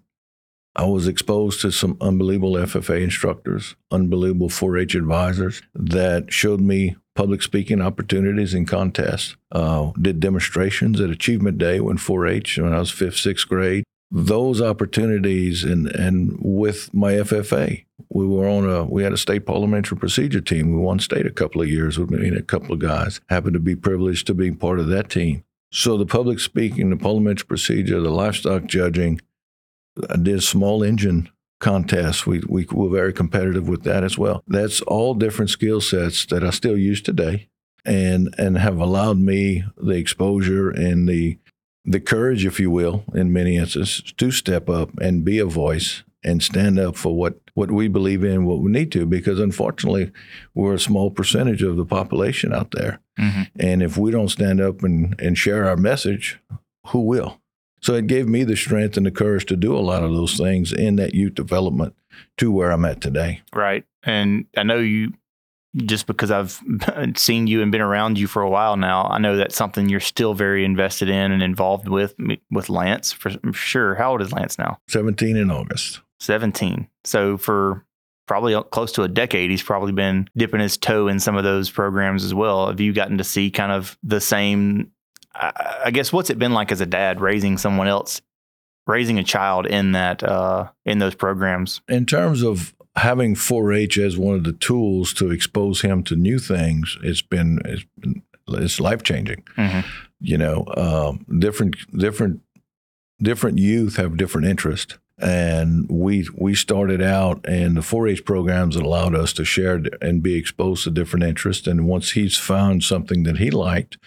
I 0.74 0.86
was 0.86 1.06
exposed 1.06 1.60
to 1.60 1.70
some 1.70 1.96
unbelievable 2.00 2.54
FFA 2.54 3.02
instructors, 3.02 3.76
unbelievable 3.90 4.48
4-H 4.48 4.94
advisors 4.94 5.62
that 5.74 6.32
showed 6.32 6.60
me 6.60 6.96
public 7.14 7.42
speaking 7.42 7.80
opportunities 7.80 8.54
and 8.54 8.66
contests. 8.66 9.36
Uh, 9.50 9.92
did 10.00 10.20
demonstrations 10.20 11.00
at 11.00 11.10
Achievement 11.10 11.58
Day 11.58 11.80
when 11.80 11.98
4-H 11.98 12.58
when 12.58 12.72
I 12.72 12.78
was 12.78 12.90
fifth, 12.90 13.16
sixth 13.16 13.48
grade. 13.48 13.84
Those 14.10 14.60
opportunities 14.60 15.64
and 15.64 15.86
and 15.86 16.36
with 16.38 16.92
my 16.92 17.12
FFA, 17.12 17.86
we 18.10 18.26
were 18.26 18.46
on 18.46 18.68
a 18.68 18.84
we 18.84 19.02
had 19.02 19.12
a 19.14 19.16
state 19.16 19.46
parliamentary 19.46 19.96
procedure 19.96 20.42
team. 20.42 20.72
We 20.72 20.78
won 20.78 20.98
state 20.98 21.24
a 21.24 21.30
couple 21.30 21.62
of 21.62 21.70
years 21.70 21.98
with 21.98 22.10
me 22.10 22.28
and 22.28 22.36
a 22.36 22.42
couple 22.42 22.74
of 22.74 22.78
guys. 22.78 23.22
Happened 23.30 23.54
to 23.54 23.60
be 23.60 23.74
privileged 23.74 24.26
to 24.26 24.34
be 24.34 24.52
part 24.52 24.78
of 24.78 24.88
that 24.88 25.08
team. 25.08 25.44
So 25.72 25.96
the 25.96 26.04
public 26.04 26.40
speaking, 26.40 26.90
the 26.90 26.96
parliamentary 26.96 27.46
procedure, 27.46 28.00
the 28.00 28.10
livestock 28.10 28.66
judging, 28.66 29.22
I 30.10 30.16
did 30.16 30.42
small 30.42 30.82
engine 30.82 31.30
contests. 31.62 32.26
We, 32.26 32.42
we 32.46 32.66
were 32.70 32.90
very 32.90 33.12
competitive 33.12 33.68
with 33.68 33.84
that 33.84 34.04
as 34.04 34.18
well. 34.18 34.42
That's 34.46 34.82
all 34.82 35.14
different 35.14 35.50
skill 35.50 35.80
sets 35.80 36.26
that 36.26 36.44
I 36.44 36.50
still 36.50 36.76
use 36.76 37.00
today 37.00 37.48
and 37.84 38.34
and 38.38 38.58
have 38.58 38.78
allowed 38.78 39.18
me 39.18 39.64
the 39.76 39.96
exposure 39.96 40.70
and 40.70 41.08
the 41.08 41.38
the 41.84 42.00
courage, 42.00 42.44
if 42.44 42.60
you 42.60 42.70
will, 42.70 43.04
in 43.14 43.32
many 43.32 43.56
instances, 43.56 44.12
to 44.16 44.30
step 44.30 44.68
up 44.68 44.90
and 45.00 45.24
be 45.24 45.38
a 45.38 45.46
voice 45.46 46.04
and 46.24 46.40
stand 46.40 46.78
up 46.78 46.94
for 46.94 47.16
what, 47.16 47.40
what 47.54 47.72
we 47.72 47.88
believe 47.88 48.22
in, 48.22 48.44
what 48.44 48.60
we 48.60 48.70
need 48.70 48.92
to, 48.92 49.04
because 49.04 49.40
unfortunately, 49.40 50.12
we're 50.54 50.74
a 50.74 50.78
small 50.78 51.10
percentage 51.10 51.62
of 51.62 51.76
the 51.76 51.84
population 51.84 52.52
out 52.52 52.70
there. 52.70 53.00
Mm-hmm. 53.18 53.42
And 53.58 53.82
if 53.82 53.98
we 53.98 54.12
don't 54.12 54.28
stand 54.28 54.60
up 54.60 54.84
and, 54.84 55.20
and 55.20 55.36
share 55.36 55.66
our 55.66 55.76
message, 55.76 56.38
who 56.86 57.00
will? 57.00 57.41
So 57.82 57.94
it 57.94 58.06
gave 58.06 58.28
me 58.28 58.44
the 58.44 58.56
strength 58.56 58.96
and 58.96 59.04
the 59.04 59.10
courage 59.10 59.46
to 59.46 59.56
do 59.56 59.76
a 59.76 59.80
lot 59.80 60.02
of 60.02 60.12
those 60.12 60.36
things 60.36 60.72
in 60.72 60.96
that 60.96 61.14
youth 61.14 61.34
development 61.34 61.94
to 62.38 62.50
where 62.52 62.70
I'm 62.70 62.84
at 62.84 63.00
today. 63.00 63.42
Right. 63.54 63.84
And 64.04 64.46
I 64.56 64.62
know 64.62 64.78
you, 64.78 65.12
just 65.74 66.06
because 66.06 66.30
I've 66.30 66.60
seen 67.16 67.48
you 67.48 67.60
and 67.60 67.72
been 67.72 67.80
around 67.80 68.18
you 68.18 68.28
for 68.28 68.42
a 68.42 68.50
while 68.50 68.76
now, 68.76 69.06
I 69.06 69.18
know 69.18 69.36
that's 69.36 69.56
something 69.56 69.88
you're 69.88 70.00
still 70.00 70.34
very 70.34 70.64
invested 70.64 71.08
in 71.08 71.32
and 71.32 71.42
involved 71.42 71.88
with, 71.88 72.14
with 72.50 72.68
Lance 72.68 73.12
for 73.12 73.32
sure. 73.52 73.96
How 73.96 74.12
old 74.12 74.22
is 74.22 74.32
Lance 74.32 74.58
now? 74.58 74.78
17 74.88 75.36
in 75.36 75.50
August. 75.50 76.00
17. 76.20 76.86
So 77.04 77.36
for 77.36 77.84
probably 78.28 78.56
close 78.70 78.92
to 78.92 79.02
a 79.02 79.08
decade, 79.08 79.50
he's 79.50 79.62
probably 79.62 79.92
been 79.92 80.28
dipping 80.36 80.60
his 80.60 80.76
toe 80.76 81.08
in 81.08 81.18
some 81.18 81.36
of 81.36 81.42
those 81.42 81.68
programs 81.68 82.24
as 82.24 82.32
well. 82.32 82.68
Have 82.68 82.80
you 82.80 82.92
gotten 82.92 83.18
to 83.18 83.24
see 83.24 83.50
kind 83.50 83.72
of 83.72 83.98
the 84.04 84.20
same? 84.20 84.91
I, 85.34 85.82
I 85.86 85.90
guess 85.90 86.12
what's 86.12 86.30
it 86.30 86.38
been 86.38 86.52
like 86.52 86.72
as 86.72 86.80
a 86.80 86.86
dad 86.86 87.20
raising 87.20 87.58
someone 87.58 87.88
else, 87.88 88.20
raising 88.86 89.18
a 89.18 89.24
child 89.24 89.66
in 89.66 89.92
that 89.92 90.22
uh, 90.22 90.68
in 90.84 90.98
those 90.98 91.14
programs? 91.14 91.80
In 91.88 92.06
terms 92.06 92.42
of 92.42 92.74
having 92.96 93.34
4-H 93.34 93.98
as 93.98 94.18
one 94.18 94.34
of 94.34 94.44
the 94.44 94.52
tools 94.52 95.14
to 95.14 95.30
expose 95.30 95.80
him 95.80 96.02
to 96.04 96.16
new 96.16 96.38
things, 96.38 96.98
it's 97.02 97.22
been 97.22 97.60
it's, 97.64 97.84
been, 97.98 98.22
it's 98.48 98.80
life 98.80 99.02
changing. 99.02 99.42
Mm-hmm. 99.56 99.88
You 100.20 100.38
know, 100.38 100.64
um, 100.76 101.26
different 101.38 101.76
different 101.96 102.40
different 103.20 103.58
youth 103.58 103.96
have 103.96 104.16
different 104.16 104.46
interests. 104.46 104.98
And 105.18 105.86
we 105.88 106.26
we 106.36 106.54
started 106.54 107.00
out, 107.00 107.46
and 107.46 107.76
the 107.76 107.80
4-H 107.80 108.24
programs 108.24 108.74
that 108.74 108.82
allowed 108.82 109.14
us 109.14 109.32
to 109.34 109.44
share 109.44 109.80
and 110.00 110.22
be 110.22 110.34
exposed 110.34 110.84
to 110.84 110.90
different 110.90 111.24
interests. 111.24 111.66
And 111.68 111.86
once 111.86 112.12
he's 112.12 112.36
found 112.36 112.82
something 112.82 113.22
that 113.22 113.38
he 113.38 113.50
liked, 113.50 113.98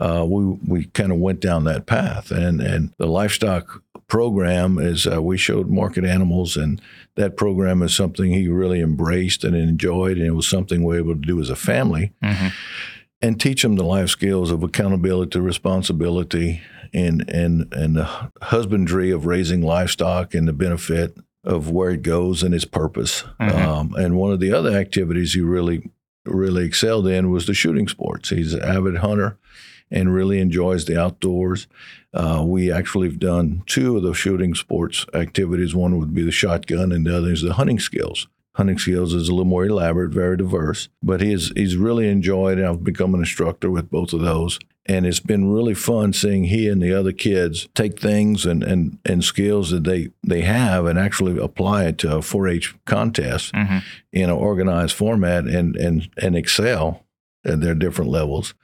uh, 0.00 0.24
we 0.26 0.44
we 0.66 0.84
kind 0.86 1.12
of 1.12 1.18
went 1.18 1.40
down 1.40 1.64
that 1.64 1.86
path. 1.86 2.30
And 2.32 2.60
and 2.60 2.92
the 2.98 3.06
livestock 3.06 3.82
program 4.08 4.78
is 4.78 5.06
uh, 5.06 5.22
we 5.22 5.38
showed 5.38 5.68
market 5.70 6.04
animals, 6.04 6.56
and 6.56 6.80
that 7.14 7.36
program 7.36 7.82
is 7.82 7.94
something 7.94 8.32
he 8.32 8.48
really 8.48 8.80
embraced 8.80 9.44
and 9.44 9.54
enjoyed, 9.54 10.16
and 10.16 10.26
it 10.26 10.32
was 10.34 10.48
something 10.48 10.82
we 10.82 10.94
were 10.94 10.98
able 11.10 11.14
to 11.14 11.26
do 11.26 11.40
as 11.40 11.50
a 11.50 11.56
family 11.56 12.12
Mm-hmm. 12.22 12.48
and 13.22 13.40
teach 13.40 13.62
them 13.62 13.76
the 13.76 13.84
life 13.84 14.08
skills 14.08 14.50
of 14.50 14.62
accountability, 14.64 15.38
responsibility, 15.38 16.60
and 16.92 17.28
and 17.30 17.72
and 17.72 17.96
the 17.96 18.08
husbandry 18.42 19.10
of 19.12 19.26
raising 19.26 19.62
livestock 19.62 20.34
and 20.34 20.48
the 20.48 20.52
benefit 20.52 21.16
of 21.44 21.70
where 21.70 21.90
it 21.90 22.02
goes 22.02 22.42
and 22.42 22.54
its 22.54 22.64
purpose. 22.66 23.24
Mhm. 23.40 23.54
Um, 23.66 23.94
and 23.96 24.16
one 24.16 24.32
of 24.32 24.40
the 24.40 24.52
other 24.52 24.70
activities 24.76 25.34
he 25.34 25.40
really 25.40 25.90
really 26.26 26.64
excelled 26.66 27.06
in 27.06 27.30
was 27.30 27.46
the 27.46 27.54
shooting 27.54 27.88
sports. 27.88 28.28
He's 28.30 28.52
an 28.54 28.62
avid 28.62 28.96
hunter 28.98 29.38
and 29.90 30.14
really 30.14 30.38
enjoys 30.40 30.84
the 30.84 31.00
outdoors. 31.00 31.66
Uh, 32.14 32.42
we 32.46 32.70
actually 32.72 33.08
have 33.08 33.18
done 33.18 33.62
two 33.66 33.96
of 33.96 34.02
the 34.02 34.14
shooting 34.14 34.54
sports 34.54 35.06
activities. 35.14 35.74
One 35.74 35.98
would 35.98 36.14
be 36.14 36.22
the 36.22 36.32
shotgun, 36.32 36.92
and 36.92 37.06
the 37.06 37.16
other 37.16 37.32
is 37.32 37.42
the 37.42 37.54
hunting 37.54 37.78
skills. 37.78 38.26
hunting 38.54 38.78
skills 38.78 39.14
is 39.14 39.28
a 39.28 39.32
little 39.32 39.44
more 39.44 39.64
elaborate, 39.64 40.10
very 40.12 40.36
diverse. 40.36 40.88
But 41.02 41.20
he's 41.20 41.52
he's 41.56 41.76
really 41.76 42.08
enjoyed. 42.08 42.58
it. 42.58 42.64
I've 42.64 42.84
become 42.84 43.14
an 43.14 43.20
instructor 43.20 43.70
with 43.70 43.90
both 43.90 44.12
of 44.12 44.20
those, 44.20 44.58
and 44.86 45.06
it's 45.06 45.20
been 45.20 45.52
really 45.52 45.74
fun 45.74 46.12
seeing 46.12 46.44
he 46.44 46.68
and 46.68 46.82
the 46.82 46.92
other 46.92 47.12
kids 47.12 47.68
take 47.74 47.98
things 48.00 48.44
and 48.44 48.62
and, 48.64 48.98
and 49.04 49.22
skills 49.22 49.70
that 49.70 49.84
they 49.84 50.10
they 50.26 50.40
have 50.42 50.84
and 50.86 50.98
actually 50.98 51.38
apply 51.40 51.84
it 51.84 51.98
to 51.98 52.16
a 52.16 52.20
4-H 52.20 52.74
contest 52.86 53.52
Mm-hmm. 53.54 53.78
in 54.12 54.24
an 54.24 54.36
organized 54.36 54.96
format 54.96 55.44
and 55.46 55.76
and 55.76 56.08
and 56.20 56.34
excel 56.36 57.04
at 57.44 57.60
their 57.60 57.74
different 57.76 58.10
levels 58.10 58.54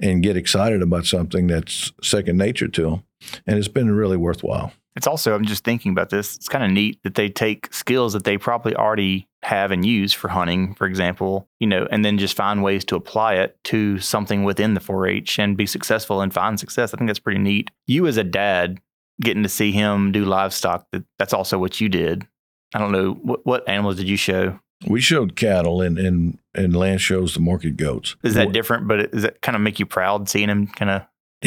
and 0.00 0.22
get 0.22 0.36
excited 0.36 0.82
about 0.82 1.06
something 1.06 1.46
that's 1.46 1.92
second 2.02 2.36
nature 2.36 2.68
to 2.68 2.82
them. 2.82 3.04
And 3.46 3.58
it's 3.58 3.68
been 3.68 3.90
really 3.90 4.16
worthwhile. 4.16 4.72
It's 4.96 5.06
also, 5.06 5.34
I'm 5.34 5.44
just 5.44 5.64
thinking 5.64 5.90
about 5.90 6.10
this. 6.10 6.36
It's 6.36 6.48
kind 6.48 6.64
of 6.64 6.70
neat 6.70 7.02
that 7.02 7.16
they 7.16 7.28
take 7.28 7.72
skills 7.74 8.12
that 8.12 8.24
they 8.24 8.38
probably 8.38 8.76
already 8.76 9.28
have 9.42 9.72
and 9.72 9.84
use 9.84 10.12
for 10.12 10.28
hunting, 10.28 10.74
for 10.74 10.86
example, 10.86 11.48
you 11.58 11.66
know, 11.66 11.86
and 11.90 12.04
then 12.04 12.16
just 12.16 12.36
find 12.36 12.62
ways 12.62 12.84
to 12.86 12.96
apply 12.96 13.34
it 13.34 13.58
to 13.64 13.98
something 13.98 14.44
within 14.44 14.74
the 14.74 14.80
4 14.80 15.08
H 15.08 15.38
and 15.38 15.56
be 15.56 15.66
successful 15.66 16.20
and 16.20 16.32
find 16.32 16.60
success. 16.60 16.94
I 16.94 16.96
think 16.96 17.08
that's 17.08 17.18
pretty 17.18 17.40
neat. 17.40 17.70
You, 17.86 18.06
as 18.06 18.16
a 18.16 18.24
dad, 18.24 18.78
getting 19.20 19.42
to 19.42 19.48
see 19.48 19.72
him 19.72 20.12
do 20.12 20.24
livestock, 20.24 20.86
that, 20.92 21.04
that's 21.18 21.32
also 21.34 21.58
what 21.58 21.80
you 21.80 21.88
did. 21.88 22.26
I 22.74 22.78
don't 22.78 22.92
know. 22.92 23.12
What, 23.12 23.44
what 23.44 23.68
animals 23.68 23.96
did 23.96 24.08
you 24.08 24.16
show? 24.16 24.58
We 24.86 25.00
showed 25.00 25.36
cattle 25.36 25.80
and 25.82 25.98
and 25.98 26.38
and 26.54 26.76
Lance 26.76 27.02
shows 27.02 27.34
the 27.34 27.40
market 27.40 27.76
goats. 27.76 28.16
Is 28.22 28.34
that 28.34 28.52
different? 28.52 28.86
But 28.86 29.10
does 29.12 29.22
that 29.22 29.40
kind 29.40 29.56
of 29.56 29.62
make 29.62 29.78
you 29.78 29.86
proud 29.86 30.28
seeing 30.28 30.48
him 30.48 30.66
kind 30.68 30.90
of? 30.90 31.02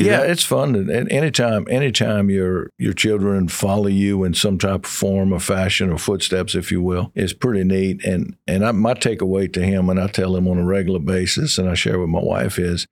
yeah, 0.06 0.22
it's 0.22 0.44
fun. 0.44 0.76
And 0.76 0.90
and 0.90 1.12
anytime, 1.12 1.66
anytime 1.70 2.30
your 2.30 2.70
your 2.78 2.94
children 2.94 3.48
follow 3.48 3.88
you 3.88 4.24
in 4.24 4.34
some 4.34 4.58
type 4.58 4.86
of 4.86 4.92
form 4.92 5.34
or 5.34 5.40
fashion 5.40 5.92
or 5.92 5.98
footsteps, 5.98 6.56
if 6.56 6.72
you 6.72 6.82
will, 6.82 7.12
is 7.16 7.34
pretty 7.34 7.64
neat. 7.64 8.04
And 8.06 8.36
and 8.48 8.66
I, 8.66 8.72
my 8.72 8.94
takeaway 8.94 9.52
to 9.54 9.64
him, 9.64 9.90
and 9.90 10.00
I 10.00 10.08
tell 10.08 10.36
him 10.36 10.48
on 10.48 10.60
a 10.60 10.66
regular 10.66 11.00
basis, 11.00 11.58
and 11.58 11.70
I 11.70 11.74
share 11.74 12.00
with 12.00 12.10
my 12.10 12.22
wife 12.22 12.60
is. 12.60 12.88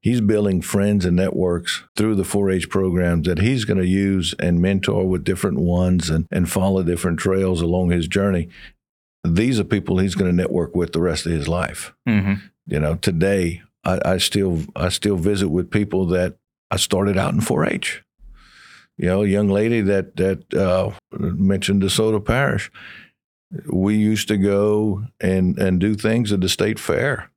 He's 0.00 0.20
building 0.20 0.60
friends 0.60 1.06
and 1.06 1.16
networks 1.16 1.82
through 1.96 2.16
the 2.16 2.24
4-H 2.24 2.68
programs 2.68 3.26
that 3.26 3.38
he's 3.38 3.64
going 3.64 3.80
to 3.80 3.86
use 3.86 4.34
and 4.38 4.60
mentor 4.60 5.08
with 5.08 5.24
different 5.24 5.60
ones 5.60 6.10
and, 6.10 6.26
and 6.30 6.46
follow 6.46 6.82
different 6.82 7.18
trails 7.18 7.62
along 7.62 7.88
his 7.88 8.06
journey. 8.06 8.50
These 9.24 9.58
are 9.58 9.64
people 9.64 9.98
he's 9.98 10.14
going 10.14 10.30
to 10.30 10.36
network 10.36 10.74
with 10.76 10.92
the 10.92 11.00
rest 11.00 11.26
of 11.26 11.32
his 11.32 11.48
life. 11.48 11.94
hmm 12.06 12.34
You 12.66 12.80
know, 12.80 12.96
today 12.96 13.62
I, 13.84 14.00
I 14.04 14.18
still 14.18 14.62
I 14.76 14.88
still 14.90 15.16
visit 15.16 15.48
with 15.48 15.70
people 15.70 16.06
that 16.06 16.36
I 16.70 16.76
started 16.76 17.16
out 17.18 17.34
in 17.34 17.40
4-H. 17.40 18.02
You 18.96 19.08
know, 19.08 19.22
a 19.22 19.26
young 19.26 19.48
lady 19.48 19.80
that 19.80 20.16
that 20.16 20.54
uh, 20.54 20.92
mentioned 21.18 21.82
DeSoto 21.82 22.24
Parish. 22.24 22.70
We 23.72 23.94
used 23.96 24.28
to 24.28 24.36
go 24.36 25.04
and 25.20 25.58
and 25.58 25.80
do 25.80 25.94
things 25.94 26.32
at 26.32 26.40
the 26.40 26.48
state 26.48 26.78
fair 26.78 27.30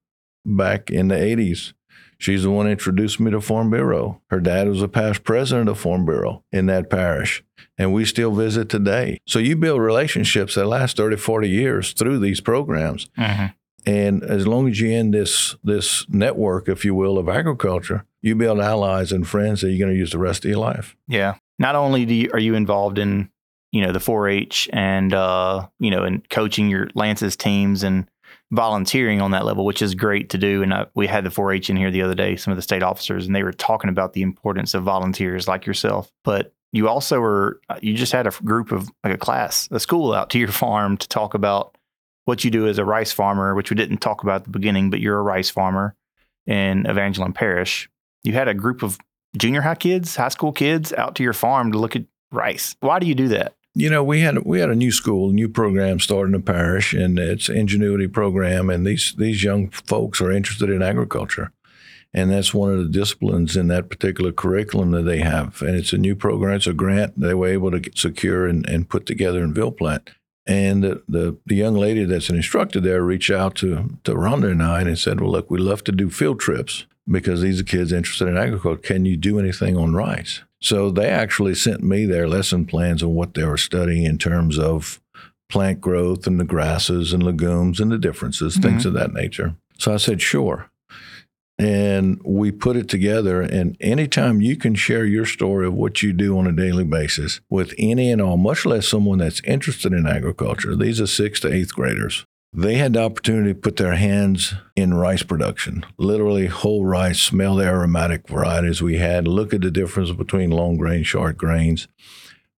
back 0.45 0.89
in 0.89 1.07
the 1.09 1.15
80s. 1.15 1.73
She's 2.17 2.43
the 2.43 2.51
one 2.51 2.65
that 2.65 2.71
introduced 2.73 3.19
me 3.19 3.31
to 3.31 3.41
Farm 3.41 3.69
Bureau. 3.69 4.21
Her 4.29 4.39
dad 4.39 4.67
was 4.67 4.81
a 4.81 4.87
past 4.87 5.23
president 5.23 5.69
of 5.69 5.79
Farm 5.79 6.05
Bureau 6.05 6.43
in 6.51 6.65
that 6.67 6.89
parish, 6.89 7.43
and 7.77 7.93
we 7.93 8.05
still 8.05 8.31
visit 8.33 8.69
today. 8.69 9.19
So 9.27 9.39
you 9.39 9.55
build 9.55 9.81
relationships 9.81 10.55
that 10.55 10.65
last 10.65 10.97
30, 10.97 11.17
40 11.17 11.49
years 11.49 11.93
through 11.93 12.19
these 12.19 12.41
programs. 12.41 13.07
hmm 13.15 13.47
And 13.85 14.23
as 14.23 14.45
long 14.47 14.67
as 14.67 14.81
you're 14.81 14.91
in 14.99 15.11
this 15.11 15.55
this 15.63 16.05
network, 16.09 16.67
if 16.67 16.83
you 16.83 16.93
will, 16.95 17.17
of 17.17 17.29
agriculture, 17.29 18.03
you 18.21 18.35
build 18.35 18.59
allies 18.59 19.11
and 19.11 19.27
friends 19.27 19.61
that 19.61 19.69
you're 19.69 19.85
going 19.85 19.93
to 19.93 19.99
use 19.99 20.11
the 20.11 20.17
rest 20.17 20.43
of 20.43 20.49
your 20.49 20.59
life. 20.59 20.95
Yeah. 21.07 21.35
Not 21.59 21.75
only 21.75 22.05
do 22.05 22.13
you, 22.13 22.29
are 22.33 22.39
you 22.39 22.55
involved 22.55 22.99
in, 22.99 23.29
you 23.71 23.81
know, 23.81 23.91
the 23.91 23.99
4-H 23.99 24.69
and 24.73 25.13
uh, 25.13 25.67
you 25.79 25.91
know, 25.91 26.03
and 26.03 26.27
coaching 26.29 26.67
your 26.69 26.89
Lance's 26.95 27.35
teams 27.35 27.83
and 27.83 28.07
volunteering 28.51 29.21
on 29.21 29.31
that 29.31 29.45
level, 29.45 29.65
which 29.65 29.81
is 29.81 29.95
great 29.95 30.29
to 30.29 30.37
do. 30.37 30.63
And 30.63 30.73
uh, 30.73 30.85
we 30.93 31.07
had 31.07 31.23
the 31.23 31.29
4-H 31.29 31.69
in 31.69 31.75
here 31.75 31.91
the 31.91 32.01
other 32.01 32.15
day, 32.15 32.35
some 32.35 32.51
of 32.51 32.57
the 32.57 32.61
state 32.61 32.83
officers, 32.83 33.25
and 33.25 33.35
they 33.35 33.43
were 33.43 33.51
talking 33.51 33.89
about 33.89 34.13
the 34.13 34.21
importance 34.21 34.73
of 34.73 34.83
volunteers 34.83 35.47
like 35.47 35.65
yourself. 35.65 36.11
But 36.23 36.53
you 36.71 36.87
also 36.87 37.19
were, 37.19 37.59
uh, 37.69 37.79
you 37.81 37.93
just 37.93 38.13
had 38.13 38.27
a 38.27 38.31
group 38.43 38.71
of 38.71 38.89
like 39.03 39.13
a 39.13 39.17
class, 39.17 39.67
a 39.71 39.79
school 39.79 40.13
out 40.13 40.29
to 40.31 40.39
your 40.39 40.47
farm 40.49 40.97
to 40.97 41.07
talk 41.07 41.33
about 41.33 41.77
what 42.25 42.43
you 42.43 42.51
do 42.51 42.67
as 42.67 42.77
a 42.77 42.85
rice 42.85 43.11
farmer, 43.11 43.55
which 43.55 43.69
we 43.69 43.75
didn't 43.75 43.97
talk 43.97 44.23
about 44.23 44.37
at 44.37 44.43
the 44.45 44.49
beginning, 44.49 44.89
but 44.89 44.99
you're 44.99 45.17
a 45.17 45.23
rice 45.23 45.49
farmer 45.49 45.95
in 46.45 46.85
Evangeline 46.85 47.33
Parish. 47.33 47.89
You 48.23 48.33
had 48.33 48.47
a 48.47 48.53
group 48.53 48.83
of 48.83 48.97
junior 49.37 49.61
high 49.61 49.75
kids, 49.75 50.15
high 50.15 50.29
school 50.29 50.51
kids 50.51 50.93
out 50.93 51.15
to 51.15 51.23
your 51.23 51.33
farm 51.33 51.71
to 51.71 51.77
look 51.77 51.95
at 51.95 52.03
rice. 52.31 52.75
Why 52.79 52.99
do 52.99 53.07
you 53.07 53.15
do 53.15 53.29
that? 53.29 53.56
You 53.77 53.91
know, 53.91 54.03
we 54.03 54.21
had 54.21 54.39
we 54.43 54.59
had 54.59 54.71
a 54.71 54.75
new 54.75 54.91
school, 54.91 55.29
a 55.29 55.33
new 55.33 55.47
program 55.47 55.99
starting 55.99 56.33
in 56.33 56.41
the 56.41 56.51
parish, 56.51 56.95
and 56.95 57.19
it's 57.19 57.47
ingenuity 57.47 58.07
program. 58.07 58.71
And 58.71 58.87
these 58.87 59.13
these 59.15 59.43
young 59.43 59.69
folks 59.69 60.19
are 60.19 60.31
interested 60.31 60.71
in 60.71 60.81
agriculture, 60.81 61.51
and 62.11 62.31
that's 62.31 62.55
one 62.55 62.71
of 62.71 62.79
the 62.79 62.89
disciplines 62.89 63.55
in 63.55 63.67
that 63.67 63.87
particular 63.87 64.31
curriculum 64.31 64.89
that 64.91 65.03
they 65.03 65.19
have. 65.19 65.61
And 65.61 65.75
it's 65.75 65.93
a 65.93 65.99
new 65.99 66.15
program; 66.15 66.55
it's 66.55 66.65
a 66.65 66.73
grant 66.73 67.19
they 67.19 67.35
were 67.35 67.49
able 67.49 67.69
to 67.69 67.91
secure 67.93 68.47
and, 68.47 68.67
and 68.67 68.89
put 68.89 69.05
together 69.05 69.43
in 69.43 69.53
Ville. 69.53 69.77
And 70.47 70.83
the, 70.83 71.03
the 71.07 71.37
the 71.45 71.55
young 71.55 71.75
lady 71.75 72.03
that's 72.03 72.31
an 72.31 72.35
instructor 72.35 72.79
there 72.79 73.03
reached 73.03 73.29
out 73.29 73.53
to 73.57 73.99
to 74.05 74.15
Rhonda 74.15 74.49
and 74.49 74.63
I 74.63 74.81
and 74.81 74.97
said, 74.97 75.21
"Well, 75.21 75.29
look, 75.29 75.51
we 75.51 75.59
love 75.59 75.83
to 75.83 75.91
do 75.91 76.09
field 76.09 76.39
trips 76.39 76.87
because 77.09 77.41
these 77.41 77.59
are 77.59 77.65
kids 77.65 77.91
interested 77.91 78.27
in 78.27 78.37
agriculture. 78.37 78.81
Can 78.81 79.05
you 79.05 79.17
do 79.17 79.39
anything 79.39 79.77
on 79.77 79.93
rice?" 79.93 80.41
So 80.61 80.89
they 80.89 81.07
actually 81.07 81.55
sent 81.55 81.83
me 81.83 82.05
their 82.05 82.27
lesson 82.27 82.65
plans 82.65 83.03
on 83.03 83.13
what 83.13 83.33
they 83.33 83.43
were 83.43 83.57
studying 83.57 84.03
in 84.03 84.17
terms 84.17 84.57
of 84.57 84.99
plant 85.49 85.79
growth 85.79 86.27
and 86.27 86.39
the 86.39 86.45
grasses 86.45 87.13
and 87.13 87.23
legumes 87.23 87.79
and 87.79 87.91
the 87.91 87.97
differences, 87.97 88.57
things 88.57 88.85
mm-hmm. 88.85 88.89
of 88.89 88.93
that 88.95 89.13
nature. 89.13 89.55
So 89.77 89.93
I 89.93 89.97
said, 89.97 90.21
sure. 90.21 90.69
And 91.59 92.21
we 92.23 92.51
put 92.51 92.75
it 92.75 92.87
together. 92.87 93.41
And 93.41 93.77
anytime 93.79 94.41
you 94.41 94.55
can 94.55 94.75
share 94.75 95.05
your 95.05 95.25
story 95.25 95.65
of 95.65 95.73
what 95.73 96.03
you 96.03 96.13
do 96.13 96.37
on 96.37 96.45
a 96.45 96.51
daily 96.51 96.83
basis 96.83 97.39
with 97.49 97.73
any 97.77 98.11
and 98.11 98.21
all, 98.21 98.37
much 98.37 98.65
less 98.65 98.87
someone 98.87 99.17
that's 99.17 99.41
interested 99.41 99.93
in 99.93 100.05
agriculture, 100.05 100.75
these 100.75 101.01
are 101.01 101.07
sixth 101.07 101.41
to 101.43 101.51
eighth 101.51 101.73
graders. 101.73 102.25
They 102.53 102.75
had 102.75 102.93
the 102.93 103.03
opportunity 103.03 103.53
to 103.53 103.59
put 103.59 103.75
their 103.75 103.95
hands 103.95 104.53
in 104.75 104.93
rice 104.93 105.21
production, 105.21 105.85
literally 105.97 106.47
whole 106.47 106.85
rice, 106.85 107.19
smell 107.19 107.55
the 107.55 107.65
aromatic 107.65 108.27
varieties 108.27 108.81
we 108.81 108.97
had, 108.97 109.27
look 109.27 109.53
at 109.53 109.61
the 109.61 109.71
difference 109.71 110.11
between 110.11 110.49
long 110.49 110.77
grain, 110.77 111.03
short 111.03 111.37
grains. 111.37 111.87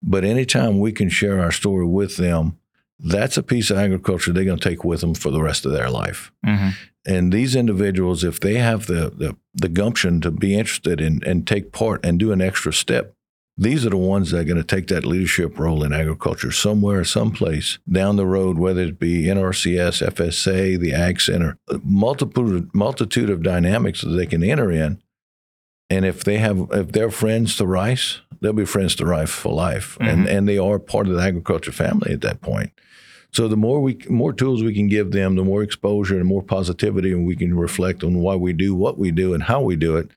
But 0.02 0.24
anytime 0.24 0.80
we 0.80 0.92
can 0.92 1.10
share 1.10 1.42
our 1.42 1.52
story 1.52 1.86
with 1.86 2.18
them, 2.18 2.58
that's 3.00 3.38
a 3.38 3.44
piece 3.44 3.72
of 3.72 3.78
agriculture 3.78 4.32
they're 4.32 4.46
going 4.46 4.60
to 4.60 4.70
take 4.70 4.84
with 4.84 5.02
them 5.02 5.14
for 5.14 5.32
the 5.32 5.42
rest 5.42 5.66
of 5.66 5.72
their 5.72 5.90
life. 5.90 6.32
Mm-hmm. 6.46 6.70
And 7.06 7.34
these 7.34 7.56
individuals, 7.56 8.24
if 8.24 8.40
they 8.40 8.56
have 8.56 8.88
the, 8.88 9.10
the, 9.10 9.36
the 9.54 9.70
gumption 9.70 10.22
to 10.22 10.32
be 10.32 10.56
interested 10.56 11.02
in 11.02 11.22
and 11.26 11.48
take 11.48 11.72
part 11.72 12.06
and 12.06 12.20
do 12.20 12.32
an 12.32 12.42
extra 12.42 12.74
step, 12.74 13.16
these 13.60 13.86
are 13.86 13.90
the 13.90 13.98
ones 13.98 14.32
that 14.32 14.40
are 14.40 14.44
going 14.46 14.56
to 14.58 14.64
take 14.64 14.88
that 14.88 15.06
leadership 15.06 15.60
role 15.60 15.84
in 15.84 15.92
agriculture 15.92 16.50
somewhere, 16.52 17.04
someplace 17.04 17.78
down 17.92 18.16
the 18.16 18.26
road, 18.26 18.58
whether 18.58 18.82
it 18.82 18.98
be 18.98 19.24
NRCS, 19.24 20.02
FSA, 20.14 20.80
the 20.80 20.94
Ag 20.94 21.20
Center, 21.20 21.58
multiple 21.84 22.64
multitude 22.74 23.30
of 23.30 23.44
dynamics 23.44 24.02
that 24.02 24.12
they 24.12 24.26
can 24.26 24.44
enter 24.44 24.72
in. 24.72 25.02
And 25.90 26.06
if 26.06 26.24
they 26.24 26.38
have, 26.38 26.70
if 26.72 26.94
they're 26.94 27.12
friends 27.12 27.58
to 27.58 27.68
rice, 27.68 28.22
they'll 28.40 28.54
be 28.54 28.66
friends 28.66 28.96
to 28.96 29.06
rice 29.06 29.30
for 29.32 29.54
life, 29.54 29.98
and 30.00 30.26
Mhm. 30.26 30.30
and 30.30 30.48
they 30.48 30.58
are 30.58 30.80
part 30.80 31.08
of 31.08 31.16
the 31.16 31.22
agriculture 31.22 31.74
family 31.74 32.14
at 32.14 32.22
that 32.22 32.42
point. 32.42 32.72
So 33.32 33.48
the 33.48 33.58
more 33.58 33.82
we, 33.82 33.98
more 34.08 34.32
tools 34.32 34.64
we 34.64 34.74
can 34.74 34.88
give 34.88 35.12
them, 35.12 35.36
the 35.36 35.44
more 35.44 35.62
exposure 35.64 36.18
and 36.18 36.26
more 36.26 36.42
positivity, 36.44 37.12
and 37.12 37.28
we 37.28 37.36
can 37.36 37.56
reflect 37.56 38.04
on 38.04 38.20
why 38.20 38.36
we 38.36 38.54
do 38.54 38.74
what 38.74 38.98
we 38.98 39.12
do 39.12 39.34
and 39.34 39.44
how 39.44 39.62
we 39.62 39.76
do 39.76 39.98
it. 39.98 40.12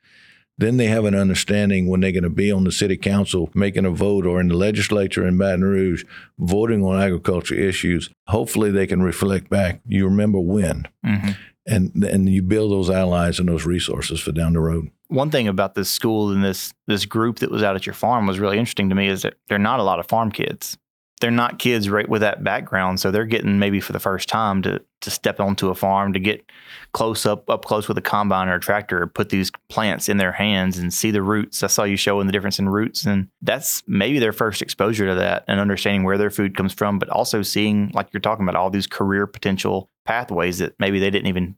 Then 0.62 0.76
they 0.76 0.86
have 0.86 1.04
an 1.04 1.16
understanding 1.16 1.88
when 1.88 2.00
they're 2.00 2.12
going 2.12 2.22
to 2.22 2.30
be 2.30 2.52
on 2.52 2.62
the 2.62 2.70
city 2.70 2.96
council 2.96 3.50
making 3.52 3.84
a 3.84 3.90
vote 3.90 4.24
or 4.26 4.40
in 4.40 4.46
the 4.46 4.54
legislature 4.54 5.26
in 5.26 5.36
Baton 5.36 5.64
Rouge 5.64 6.04
voting 6.38 6.84
on 6.84 7.02
agriculture 7.02 7.56
issues. 7.56 8.10
Hopefully, 8.28 8.70
they 8.70 8.86
can 8.86 9.02
reflect 9.02 9.50
back. 9.50 9.80
You 9.86 10.04
remember 10.04 10.38
when, 10.38 10.86
Mm-hmm. 11.04 11.30
and 11.66 12.04
and 12.04 12.28
you 12.28 12.42
build 12.42 12.70
those 12.70 12.90
allies 12.90 13.40
and 13.40 13.48
those 13.48 13.66
resources 13.66 14.20
for 14.20 14.30
down 14.30 14.52
the 14.52 14.60
road. 14.60 14.90
One 15.08 15.30
thing 15.32 15.48
about 15.48 15.74
this 15.74 15.88
school 15.90 16.30
and 16.30 16.44
this 16.44 16.72
this 16.86 17.06
group 17.06 17.40
that 17.40 17.50
was 17.50 17.62
out 17.64 17.74
at 17.74 17.84
your 17.84 17.94
farm 17.94 18.26
was 18.28 18.38
really 18.38 18.58
interesting 18.58 18.88
to 18.88 18.94
me 18.94 19.08
is 19.08 19.22
that 19.22 19.34
they're 19.48 19.58
not 19.58 19.80
a 19.80 19.82
lot 19.82 19.98
of 19.98 20.06
farm 20.06 20.30
kids. 20.30 20.78
They're 21.22 21.30
not 21.30 21.60
kids 21.60 21.88
right 21.88 22.08
with 22.08 22.22
that 22.22 22.42
background, 22.42 22.98
so 22.98 23.12
they're 23.12 23.24
getting 23.26 23.60
maybe 23.60 23.78
for 23.78 23.92
the 23.92 24.00
first 24.00 24.28
time 24.28 24.60
to 24.62 24.82
to 25.02 25.10
step 25.10 25.40
onto 25.40 25.68
a 25.68 25.74
farm 25.74 26.12
to 26.12 26.18
get 26.18 26.44
close 26.92 27.24
up 27.26 27.48
up 27.48 27.64
close 27.64 27.86
with 27.86 27.96
a 27.96 28.02
combine 28.02 28.48
or 28.48 28.56
a 28.56 28.60
tractor, 28.60 29.06
put 29.06 29.28
these 29.28 29.52
plants 29.68 30.08
in 30.08 30.16
their 30.16 30.32
hands 30.32 30.78
and 30.78 30.92
see 30.92 31.12
the 31.12 31.22
roots. 31.22 31.62
I 31.62 31.68
saw 31.68 31.84
you 31.84 31.96
showing 31.96 32.26
the 32.26 32.32
difference 32.32 32.58
in 32.58 32.68
roots, 32.68 33.04
and 33.06 33.28
that's 33.40 33.84
maybe 33.86 34.18
their 34.18 34.32
first 34.32 34.62
exposure 34.62 35.06
to 35.06 35.14
that 35.14 35.44
and 35.46 35.60
understanding 35.60 36.02
where 36.02 36.18
their 36.18 36.30
food 36.30 36.56
comes 36.56 36.72
from, 36.72 36.98
but 36.98 37.08
also 37.08 37.42
seeing 37.42 37.92
like 37.94 38.08
you're 38.12 38.20
talking 38.20 38.44
about 38.44 38.56
all 38.56 38.70
these 38.70 38.88
career 38.88 39.28
potential 39.28 39.88
pathways 40.04 40.58
that 40.58 40.74
maybe 40.80 40.98
they 40.98 41.10
didn't 41.10 41.28
even 41.28 41.54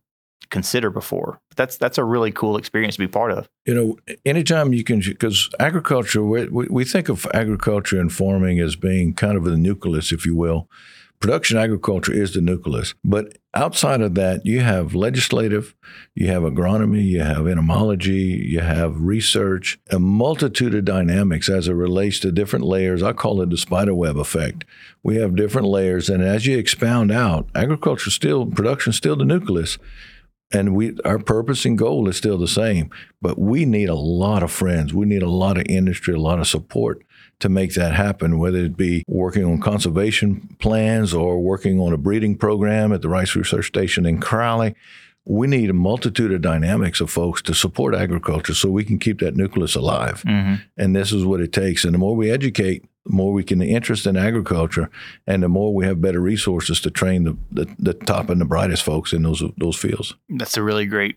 consider 0.54 0.88
before. 0.88 1.40
But 1.50 1.56
that's 1.56 1.76
that's 1.76 1.99
a 1.99 2.04
really 2.04 2.30
cool 2.30 2.56
experience 2.56 2.94
to 2.94 3.00
be 3.00 3.08
part 3.08 3.32
of. 3.32 3.49
You 3.66 3.75
know, 3.75 3.96
anytime 4.25 4.73
you 4.73 4.84
can, 4.84 5.00
because 5.00 5.50
agriculture, 5.58 6.23
we, 6.23 6.46
we 6.49 6.84
think 6.84 7.08
of 7.08 7.26
agriculture 7.34 8.00
and 8.00 8.11
farming 8.11 8.61
as 8.61 8.76
being 8.76 9.14
kind 9.14 9.37
of 9.37 9.44
the 9.44 9.56
nucleus, 9.56 10.12
if 10.12 10.25
you 10.25 10.37
will, 10.37 10.68
production 11.18 11.58
agriculture 11.58 12.12
is 12.12 12.34
the 12.34 12.40
nucleus. 12.40 12.94
But 13.02 13.38
outside 13.52 14.00
of 14.00 14.14
that, 14.14 14.46
you 14.46 14.61
have 14.61 14.94
legislative, 14.94 15.75
you 16.14 16.28
have 16.28 16.44
agronomy, 16.44 17.04
you 17.04 17.23
have 17.23 17.49
entomology, 17.49 18.46
you 18.46 18.61
have 18.61 19.00
research, 19.00 19.80
a 19.90 19.99
multitude 19.99 20.75
of 20.75 20.84
dynamics 20.84 21.49
as 21.49 21.66
it 21.66 21.73
relates 21.73 22.20
to 22.20 22.30
different 22.30 22.64
layers. 22.64 23.02
I 23.02 23.12
call 23.12 23.42
it 23.42 23.50
the 23.50 23.56
spider 23.56 23.94
web 23.94 24.16
effect. 24.18 24.64
We 25.02 25.16
have 25.16 25.34
different 25.34 25.66
layers, 25.66 26.08
and 26.08 26.23
as 26.23 26.46
you 26.46 26.56
expound 26.58 27.11
out, 27.11 27.49
agriculture 27.56 28.11
still 28.11 28.46
production 28.46 28.92
still 28.92 29.16
the 29.16 29.25
nucleus 29.25 29.78
and 30.53 30.75
we 30.75 30.97
our 31.05 31.19
purpose 31.19 31.65
and 31.65 31.79
goal 31.79 32.09
is 32.09 32.17
still 32.17 32.39
the 32.39 32.49
same 32.49 32.91
but 33.21 33.39
we 33.39 33.65
need 33.65 33.89
a 33.89 33.95
lot 33.95 34.43
of 34.43 34.53
friends. 34.53 34.93
We 34.93 35.07
need 35.07 35.23
a 35.23 35.31
lot 35.31 35.57
of 35.57 35.65
industry 35.69 36.15
a 36.15 36.21
lot 36.21 36.39
of 36.39 36.47
support 36.47 37.03
to 37.41 37.49
make 37.49 37.75
that 37.75 37.95
happen 37.95 38.39
whether 38.39 38.59
it 38.59 38.77
be 38.77 39.03
working 39.09 39.45
on 39.45 39.61
conservation 39.61 40.57
plans 40.59 41.15
or 41.15 41.41
working 41.41 41.81
on 41.81 41.93
a 41.93 41.97
breeding 41.97 42.37
program 42.37 42.93
at 42.93 43.03
the 43.03 43.09
rice 43.09 43.35
research 43.35 43.67
station 43.67 44.07
in 44.07 44.21
crowley. 44.21 44.75
We 45.27 45.47
need 45.47 45.71
a 45.71 45.75
multitude 45.75 46.33
of 46.33 46.43
dynamics 46.43 47.01
of 47.01 47.11
folks 47.11 47.41
to 47.43 47.55
support 47.55 47.95
agriculture 47.95 48.53
so 48.53 48.69
we 48.69 48.85
can 48.85 48.99
keep 48.99 49.21
that 49.21 49.37
nucleus 49.37 49.75
alive. 49.75 50.23
Mm-hmm. 50.27 50.57
and 50.77 50.95
this 50.95 51.13
is 51.13 51.25
what 51.25 51.41
it 51.41 51.53
takes. 51.53 51.85
And 51.85 51.95
the 51.95 51.99
more 51.99 52.15
we 52.15 52.31
educate 52.31 52.85
the 53.04 53.12
more 53.12 53.32
we 53.32 53.44
can 53.44 53.61
interest 53.62 54.06
in 54.06 54.16
agriculture 54.16 54.90
and 55.26 55.42
the 55.42 55.49
more 55.49 55.75
we 55.75 55.84
have 55.87 56.00
better 56.00 56.20
resources 56.20 56.80
to 56.80 56.90
train 56.90 57.25
the, 57.25 57.37
the, 57.50 57.75
the 57.78 57.94
top 57.94 58.30
and 58.30 58.40
the 58.40 58.44
brightest 58.44 58.82
folks 58.82 59.12
in 59.12 59.23
those 59.23 59.42
those 59.58 59.76
fields 59.76 60.14
That's 60.28 60.56
a 60.56 60.62
really 60.62 60.87
great, 60.87 61.16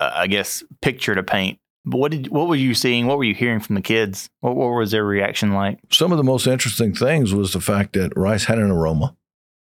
uh, 0.00 0.10
I 0.14 0.26
guess, 0.26 0.62
picture 0.82 1.14
to 1.14 1.22
paint. 1.22 1.58
But 1.84 1.98
what 1.98 2.10
did 2.12 2.28
what 2.28 2.48
were 2.48 2.56
you 2.56 2.74
seeing? 2.74 3.06
What 3.06 3.18
were 3.18 3.24
you 3.24 3.34
hearing 3.34 3.60
from 3.60 3.74
the 3.76 3.80
kids? 3.82 4.28
What, 4.40 4.56
what 4.56 4.68
was 4.68 4.90
their 4.90 5.04
reaction 5.04 5.52
like? 5.54 5.78
some 5.90 6.12
of 6.12 6.18
the 6.18 6.24
most 6.24 6.46
interesting 6.46 6.94
things 6.94 7.32
was 7.34 7.52
the 7.52 7.60
fact 7.60 7.92
that 7.94 8.16
rice 8.16 8.44
had 8.44 8.58
an 8.58 8.70
aroma 8.70 9.14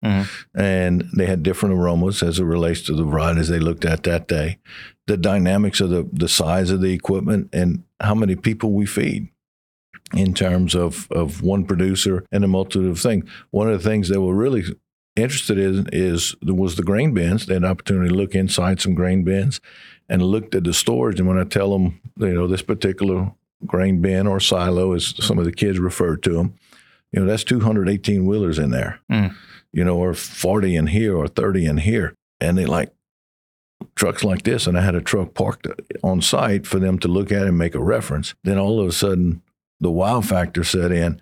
Mhm. 0.05 0.27
and 0.53 1.05
they 1.17 1.27
had 1.27 1.45
different 1.45 1.77
aromas 1.77 2.25
as 2.25 2.41
it 2.41 2.45
relates 2.45 2.83
to 2.83 2.93
the 2.97 3.05
varieties 3.05 3.47
they 3.47 3.61
looked 3.61 3.85
at 3.85 4.03
that 4.03 4.27
day 4.27 4.59
the 5.07 5.17
dynamics 5.17 5.81
of 5.81 5.91
the, 5.91 6.09
the 6.13 6.29
size 6.29 6.73
of 6.73 6.81
the 6.81 6.93
equipment 6.93 7.49
and 7.53 7.85
how 8.01 8.13
many 8.13 8.35
people 8.35 8.73
we 8.73 8.85
feed 8.85 9.29
in 10.15 10.35
terms 10.35 10.75
of, 10.75 11.11
of 11.11 11.43
one 11.43 11.65
producer 11.65 12.25
and 12.31 12.45
a 12.45 12.49
multitude 12.49 12.91
of 12.91 13.01
things. 13.01 13.29
One 13.51 13.69
of 13.71 13.83
the 13.83 13.89
things 13.89 14.09
they 14.09 14.19
were 14.19 14.35
really 14.35 14.65
interested 15.17 15.59
in 15.59 15.89
is 15.93 16.35
was 16.43 16.77
the 16.77 16.83
grain 16.83 17.13
bins 17.13 17.45
they 17.47 17.55
had 17.55 17.63
an 17.63 17.71
opportunity 17.71 18.09
to 18.09 18.15
look 18.15 18.35
inside 18.35 18.81
some 18.81 18.95
grain 18.95 19.23
bins 19.25 19.61
and 20.09 20.23
looked 20.23 20.55
at 20.55 20.65
the 20.65 20.73
storage. 20.73 21.19
And 21.19 21.29
when 21.29 21.39
i 21.39 21.45
tell 21.45 21.73
them 21.73 22.01
you 22.17 22.33
know 22.33 22.47
this 22.47 22.63
particular 22.63 23.33
grain 23.67 24.01
bin 24.01 24.27
or 24.27 24.41
silo 24.41 24.93
as 24.93 25.15
some 25.25 25.39
of 25.39 25.45
the 25.45 25.53
kids 25.53 25.79
refer 25.79 26.17
to 26.17 26.33
them 26.33 26.55
you 27.13 27.21
know 27.21 27.27
that's 27.27 27.45
218 27.45 28.25
wheelers 28.25 28.59
in 28.59 28.71
there. 28.71 29.01
Mm. 29.11 29.35
you 29.73 29.85
know 29.85 29.99
or 29.99 30.15
40 30.15 30.77
in 30.77 30.87
here 30.89 31.17
or 31.17 31.29
30 31.29 31.67
in 31.67 31.77
here. 31.79 32.15
And 32.41 32.57
they 32.57 32.67
like 32.67 32.91
trucks 33.95 34.25
like 34.25 34.45
this 34.45 34.67
and 34.67 34.79
i 34.79 34.81
had 34.81 34.95
a 34.95 35.01
truck 35.03 35.35
parked 35.35 35.67
on 36.03 36.23
site 36.23 36.67
for 36.67 36.79
them 36.79 36.99
to 37.01 37.09
look 37.09 37.31
at 37.31 37.47
and 37.47 37.59
make 37.59 37.75
a 37.75 37.83
reference. 37.83 38.35
Then 38.45 38.59
all 38.59 38.81
of 38.81 38.89
a 38.89 38.93
sudden 38.93 39.43
the 39.83 39.91
wow 39.91 40.21
factor 40.21 40.65
set 40.65 40.91
in 40.91 41.21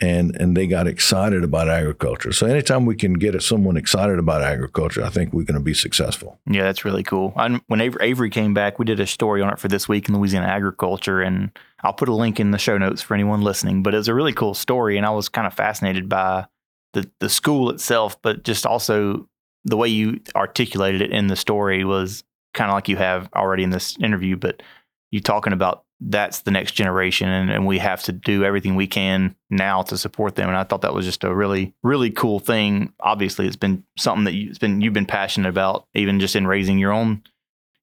and 0.00 0.34
and 0.36 0.56
they 0.56 0.66
got 0.66 0.86
excited 0.86 1.44
about 1.44 1.68
agriculture 1.68 2.32
so 2.32 2.46
anytime 2.46 2.86
we 2.86 2.94
can 2.94 3.14
get 3.14 3.40
someone 3.42 3.76
excited 3.76 4.18
about 4.18 4.42
agriculture 4.42 5.04
i 5.04 5.08
think 5.08 5.32
we're 5.32 5.44
going 5.44 5.58
to 5.58 5.60
be 5.60 5.74
successful 5.74 6.38
Yeah, 6.46 6.64
that's 6.64 6.84
really 6.84 7.02
cool. 7.02 7.32
I, 7.36 7.60
when 7.66 7.80
Avery, 7.80 8.30
came 8.30 8.52
back, 8.54 8.78
we 8.78 8.84
did 8.84 9.00
a 9.00 9.06
story 9.06 9.40
on 9.42 9.52
it 9.52 9.58
for 9.58 9.68
this 9.68 9.88
week 9.88 10.08
in 10.08 10.16
Louisiana 10.16 10.46
agriculture, 10.46 11.20
and 11.20 11.50
I'll 11.82 11.92
put 11.92 12.08
a 12.08 12.14
link 12.14 12.40
in 12.40 12.50
the 12.50 12.58
show 12.58 12.78
notes 12.78 13.00
for 13.02 13.14
anyone 13.14 13.42
listening. 13.42 13.82
But 13.82 13.94
it 13.94 13.98
was 13.98 14.08
a 14.08 14.14
really 14.14 14.32
cool 14.32 14.54
story, 14.54 14.96
and 14.96 15.06
I 15.06 15.10
was 15.10 15.28
kind 15.28 15.46
of 15.46 15.54
fascinated 15.54 16.08
by 16.08 16.46
the 16.92 17.10
the 17.20 17.28
school 17.28 17.70
itself, 17.70 18.20
but 18.22 18.44
just 18.44 18.66
also 18.66 19.28
the 19.64 19.76
way 19.76 19.88
you 19.88 20.20
articulated 20.34 21.00
it 21.00 21.12
in 21.12 21.28
the 21.28 21.36
story 21.36 21.84
was 21.84 22.24
kind 22.54 22.70
of 22.70 22.74
like 22.74 22.88
you 22.88 22.96
have 22.96 23.28
already 23.34 23.62
in 23.62 23.70
this 23.70 23.96
interview. 23.98 24.36
But 24.36 24.62
you 25.10 25.20
talking 25.20 25.52
about 25.52 25.84
that's 26.08 26.40
the 26.40 26.50
next 26.50 26.72
generation, 26.72 27.28
and, 27.28 27.50
and 27.50 27.66
we 27.66 27.78
have 27.78 28.02
to 28.04 28.12
do 28.12 28.44
everything 28.44 28.74
we 28.74 28.86
can 28.86 29.36
now 29.50 29.82
to 29.82 29.96
support 29.96 30.34
them. 30.34 30.48
And 30.48 30.56
I 30.56 30.64
thought 30.64 30.80
that 30.82 30.94
was 30.94 31.06
just 31.06 31.24
a 31.24 31.34
really, 31.34 31.74
really 31.82 32.10
cool 32.10 32.40
thing. 32.40 32.92
Obviously, 33.00 33.46
it's 33.46 33.56
been 33.56 33.84
something 33.96 34.24
that 34.24 34.34
you, 34.34 34.50
it's 34.50 34.58
been 34.58 34.80
you've 34.80 34.92
been 34.92 35.06
passionate 35.06 35.48
about, 35.48 35.86
even 35.94 36.18
just 36.18 36.34
in 36.34 36.46
raising 36.46 36.78
your 36.78 36.92
own 36.92 37.22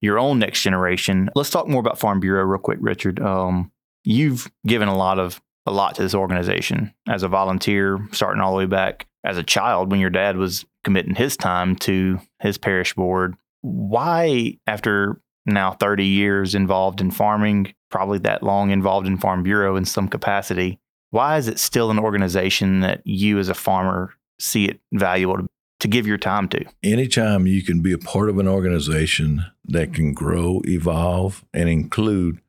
your 0.02 0.20
own 0.20 0.40
next 0.40 0.62
generation. 0.62 1.30
Let's 1.36 1.50
talk 1.50 1.68
more 1.68 1.80
about 1.80 2.00
Farm 2.00 2.20
Bureau 2.20 2.44
real 2.44 2.60
quick, 2.60 2.80
Richard. 2.82 3.22
Um, 3.22 3.72
you've 4.04 4.52
given 4.66 4.88
a 4.88 4.98
lot 4.98 5.20
of 5.20 5.42
a 5.66 5.72
lot 5.72 5.96
to 5.96 6.02
this 6.02 6.16
organization 6.16 6.94
as 7.08 7.24
a 7.24 7.28
volunteer, 7.28 8.00
starting 8.12 8.42
all 8.42 8.52
the 8.52 8.58
way 8.58 8.66
back 8.66 9.08
as 9.24 9.38
a 9.38 9.44
child 9.44 9.92
when 9.92 10.00
your 10.00 10.10
dad 10.10 10.38
was 10.38 10.66
committing 10.84 11.16
his 11.16 11.38
time 11.38 11.76
to 11.76 12.20
his 12.40 12.58
parish 12.58 12.94
board. 12.94 13.36
Why, 13.62 14.58
after 14.66 15.22
now 15.46 15.72
30 15.72 16.06
years 16.06 16.56
involved 16.56 17.02
in 17.02 17.12
farming, 17.12 17.74
probably 17.90 18.20
that 18.20 18.44
long 18.44 18.72
involved 18.72 19.08
in 19.08 19.18
Farm 19.18 19.44
Bureau 19.44 19.76
in 19.76 19.86
some 19.86 20.08
capacity, 20.08 20.80
why 21.12 21.38
is 21.38 21.48
it 21.48 21.60
still 21.60 21.90
an 21.92 22.00
organization 22.00 22.82
that 22.82 23.02
you 23.06 23.40
as 23.40 23.50
a 23.50 23.54
farmer 23.54 24.14
see 24.40 24.66
it 24.66 24.80
valuable 24.94 25.38
to, 25.38 25.48
to 25.80 25.88
give 25.88 26.06
your 26.08 26.18
time 26.18 26.48
to? 26.50 26.66
anytime 26.84 27.48
you 27.48 27.64
can 27.64 27.82
be 27.82 27.92
a 27.92 27.98
part 27.98 28.30
of 28.30 28.38
an 28.38 28.48
organization 28.48 29.44
that 29.66 29.94
can 29.94 30.14
grow, 30.14 30.62
evolve, 30.66 31.44
and 31.54 31.68
include 31.70 32.40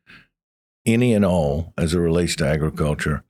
any 0.87 1.12
and 1.12 1.24
all 1.24 1.72
as 1.76 1.94
it 1.94 1.98
relates 1.98 2.37
to 2.37 2.46
agriculture, 2.46 3.24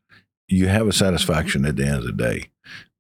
you 0.48 0.68
have 0.68 0.88
a 0.88 0.92
satisfaction 0.92 1.64
at 1.64 1.76
the 1.76 1.84
end 1.86 1.96
of 1.96 2.04
the 2.04 2.12
day 2.12 2.50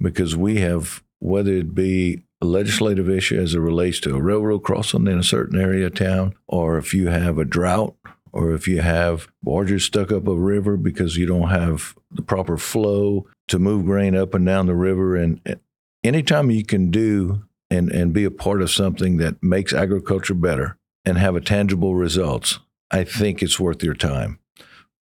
because 0.00 0.36
we 0.36 0.60
have, 0.60 1.02
whether 1.18 1.52
it 1.52 1.74
be 1.74 2.22
a 2.40 2.46
legislative 2.46 3.08
issue 3.08 3.38
as 3.38 3.54
it 3.54 3.60
relates 3.60 4.00
to 4.00 4.14
a 4.14 4.22
railroad 4.22 4.60
crossing 4.60 5.06
in 5.06 5.18
a 5.18 5.22
certain 5.22 5.60
area 5.60 5.86
of 5.86 5.94
town, 5.94 6.34
or 6.46 6.78
if 6.78 6.94
you 6.94 7.08
have 7.08 7.38
a 7.38 7.44
drought, 7.44 7.94
or 8.32 8.52
if 8.52 8.68
you 8.68 8.80
have 8.80 9.28
barges 9.42 9.84
stuck 9.84 10.12
up 10.12 10.26
a 10.26 10.34
river 10.34 10.76
because 10.76 11.16
you 11.16 11.26
don't 11.26 11.48
have 11.48 11.94
the 12.10 12.22
proper 12.22 12.56
flow 12.56 13.26
to 13.48 13.58
move 13.58 13.84
grain 13.84 14.14
up 14.14 14.34
and 14.34 14.46
down 14.46 14.66
the 14.66 14.74
river. 14.74 15.16
And 15.16 15.58
anytime 16.04 16.50
you 16.50 16.64
can 16.64 16.90
do 16.90 17.42
and, 17.70 17.90
and 17.90 18.12
be 18.12 18.24
a 18.24 18.30
part 18.30 18.62
of 18.62 18.70
something 18.70 19.16
that 19.18 19.42
makes 19.42 19.72
agriculture 19.72 20.34
better 20.34 20.76
and 21.04 21.18
have 21.18 21.36
a 21.36 21.40
tangible 21.40 21.94
results, 21.94 22.58
I 22.90 23.04
think 23.04 23.42
it's 23.42 23.60
worth 23.60 23.82
your 23.82 23.94
time. 23.94 24.38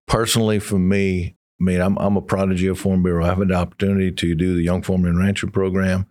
Personally, 0.07 0.59
for 0.59 0.79
me, 0.79 1.37
I 1.61 1.65
mean, 1.65 1.81
I'm, 1.81 1.97
I'm 1.99 2.17
a 2.17 2.23
prodigy 2.23 2.67
of 2.67 2.79
Farm 2.79 3.03
Bureau. 3.03 3.25
I've 3.25 3.39
had 3.39 3.49
the 3.49 3.55
opportunity 3.55 4.11
to 4.11 4.35
do 4.35 4.57
the 4.57 4.63
Young 4.63 4.83
Farmer 4.83 5.09
and 5.09 5.19
Rancher 5.19 5.47
program. 5.47 6.07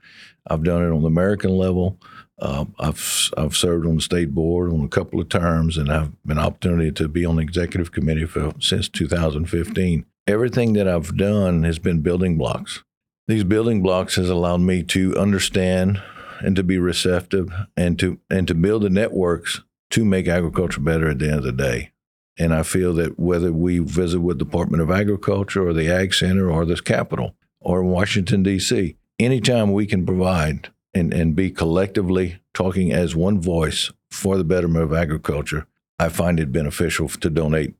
I've 0.48 0.64
done 0.64 0.84
it 0.84 0.92
on 0.92 1.02
the 1.02 1.08
American 1.08 1.52
level. 1.52 2.00
Uh, 2.40 2.66
I've 2.80 3.30
I've 3.38 3.56
served 3.56 3.86
on 3.86 3.96
the 3.96 4.02
state 4.02 4.34
board 4.34 4.72
on 4.72 4.82
a 4.82 4.88
couple 4.90 5.20
of 5.20 5.30
terms, 5.30 5.78
and 5.78 5.92
I've 5.92 6.12
been 6.24 6.40
opportunity 6.40 6.92
to 6.92 7.08
be 7.08 7.26
on 7.26 7.36
the 7.36 7.44
executive 7.44 7.92
committee 7.92 8.26
for 8.26 8.54
since 8.60 8.90
2015. 8.90 10.06
Everything 10.26 10.74
that 10.74 10.88
I've 10.88 11.16
done 11.16 11.64
has 11.64 11.80
been 11.80 12.02
building 12.02 12.38
blocks. 12.38 12.84
These 13.28 13.44
building 13.44 13.82
blocks 13.82 14.16
has 14.16 14.30
allowed 14.30 14.62
me 14.62 14.84
to 14.84 15.18
understand 15.18 16.02
and 16.40 16.56
to 16.56 16.64
be 16.64 16.78
receptive 16.78 17.52
and 17.78 17.98
to 18.00 18.20
and 18.30 18.48
to 18.48 18.56
build 18.56 18.82
the 18.82 18.90
networks 18.90 19.62
to 19.92 20.04
make 20.04 20.28
agriculture 20.28 20.82
better 20.82 21.10
at 21.10 21.20
the 21.20 21.28
end 21.28 21.38
of 21.38 21.44
the 21.44 21.52
day. 21.52 21.92
And 22.38 22.54
I 22.54 22.64
feel 22.64 22.94
that 22.96 23.20
whether 23.20 23.54
we 23.54 23.78
visit 23.78 24.20
with 24.20 24.40
the 24.40 24.46
Department 24.46 24.82
of 24.82 24.90
Agriculture 24.90 25.68
or 25.68 25.72
the 25.72 25.88
Ag 25.88 26.14
Center 26.14 26.50
or 26.50 26.66
this 26.66 26.82
Capitol 26.82 27.36
or 27.60 27.84
Washington 27.84 28.42
D.C., 28.42 28.98
anytime 29.20 29.72
we 29.72 29.86
can 29.86 30.04
provide 30.04 30.70
and, 30.94 31.14
and 31.14 31.36
be 31.36 31.50
collectively 31.50 32.40
talking 32.54 32.92
as 32.92 33.16
one 33.16 33.42
voice 33.42 33.92
for 34.12 34.38
the 34.38 34.44
betterment 34.44 34.84
of 34.84 34.94
agriculture, 34.94 35.66
I 36.00 36.10
find 36.10 36.40
it 36.40 36.52
beneficial 36.52 37.08
to 37.08 37.30
donate 37.30 37.76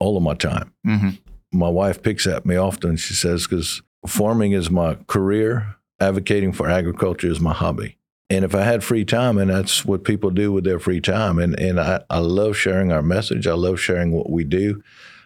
all 0.00 0.16
of 0.16 0.22
my 0.22 0.34
time. 0.34 0.72
Mm-hmm. 0.86 1.10
My 1.52 1.68
wife 1.68 2.02
picks 2.02 2.26
at 2.26 2.44
me 2.44 2.56
often. 2.56 2.96
She 2.96 3.14
says, 3.14 3.46
because 3.46 3.82
farming 4.06 4.52
is 4.52 4.70
my 4.70 4.96
career, 5.06 5.76
advocating 6.00 6.52
for 6.52 6.68
agriculture 6.68 7.28
is 7.28 7.40
my 7.40 7.52
hobby. 7.52 7.96
And 8.30 8.44
if 8.44 8.54
I 8.54 8.62
had 8.62 8.84
free 8.84 9.04
time, 9.06 9.38
and 9.38 9.50
that's 9.50 9.86
what 9.86 10.04
people 10.04 10.30
do 10.30 10.52
with 10.52 10.64
their 10.64 10.78
free 10.78 11.00
time, 11.00 11.38
and, 11.38 11.58
and 11.58 11.80
I, 11.80 12.02
I 12.10 12.18
love 12.18 12.56
sharing 12.56 12.92
our 12.92 13.02
message. 13.02 13.46
I 13.46 13.54
love 13.54 13.80
sharing 13.80 14.12
what 14.12 14.28
we 14.28 14.44
do. 14.44 14.82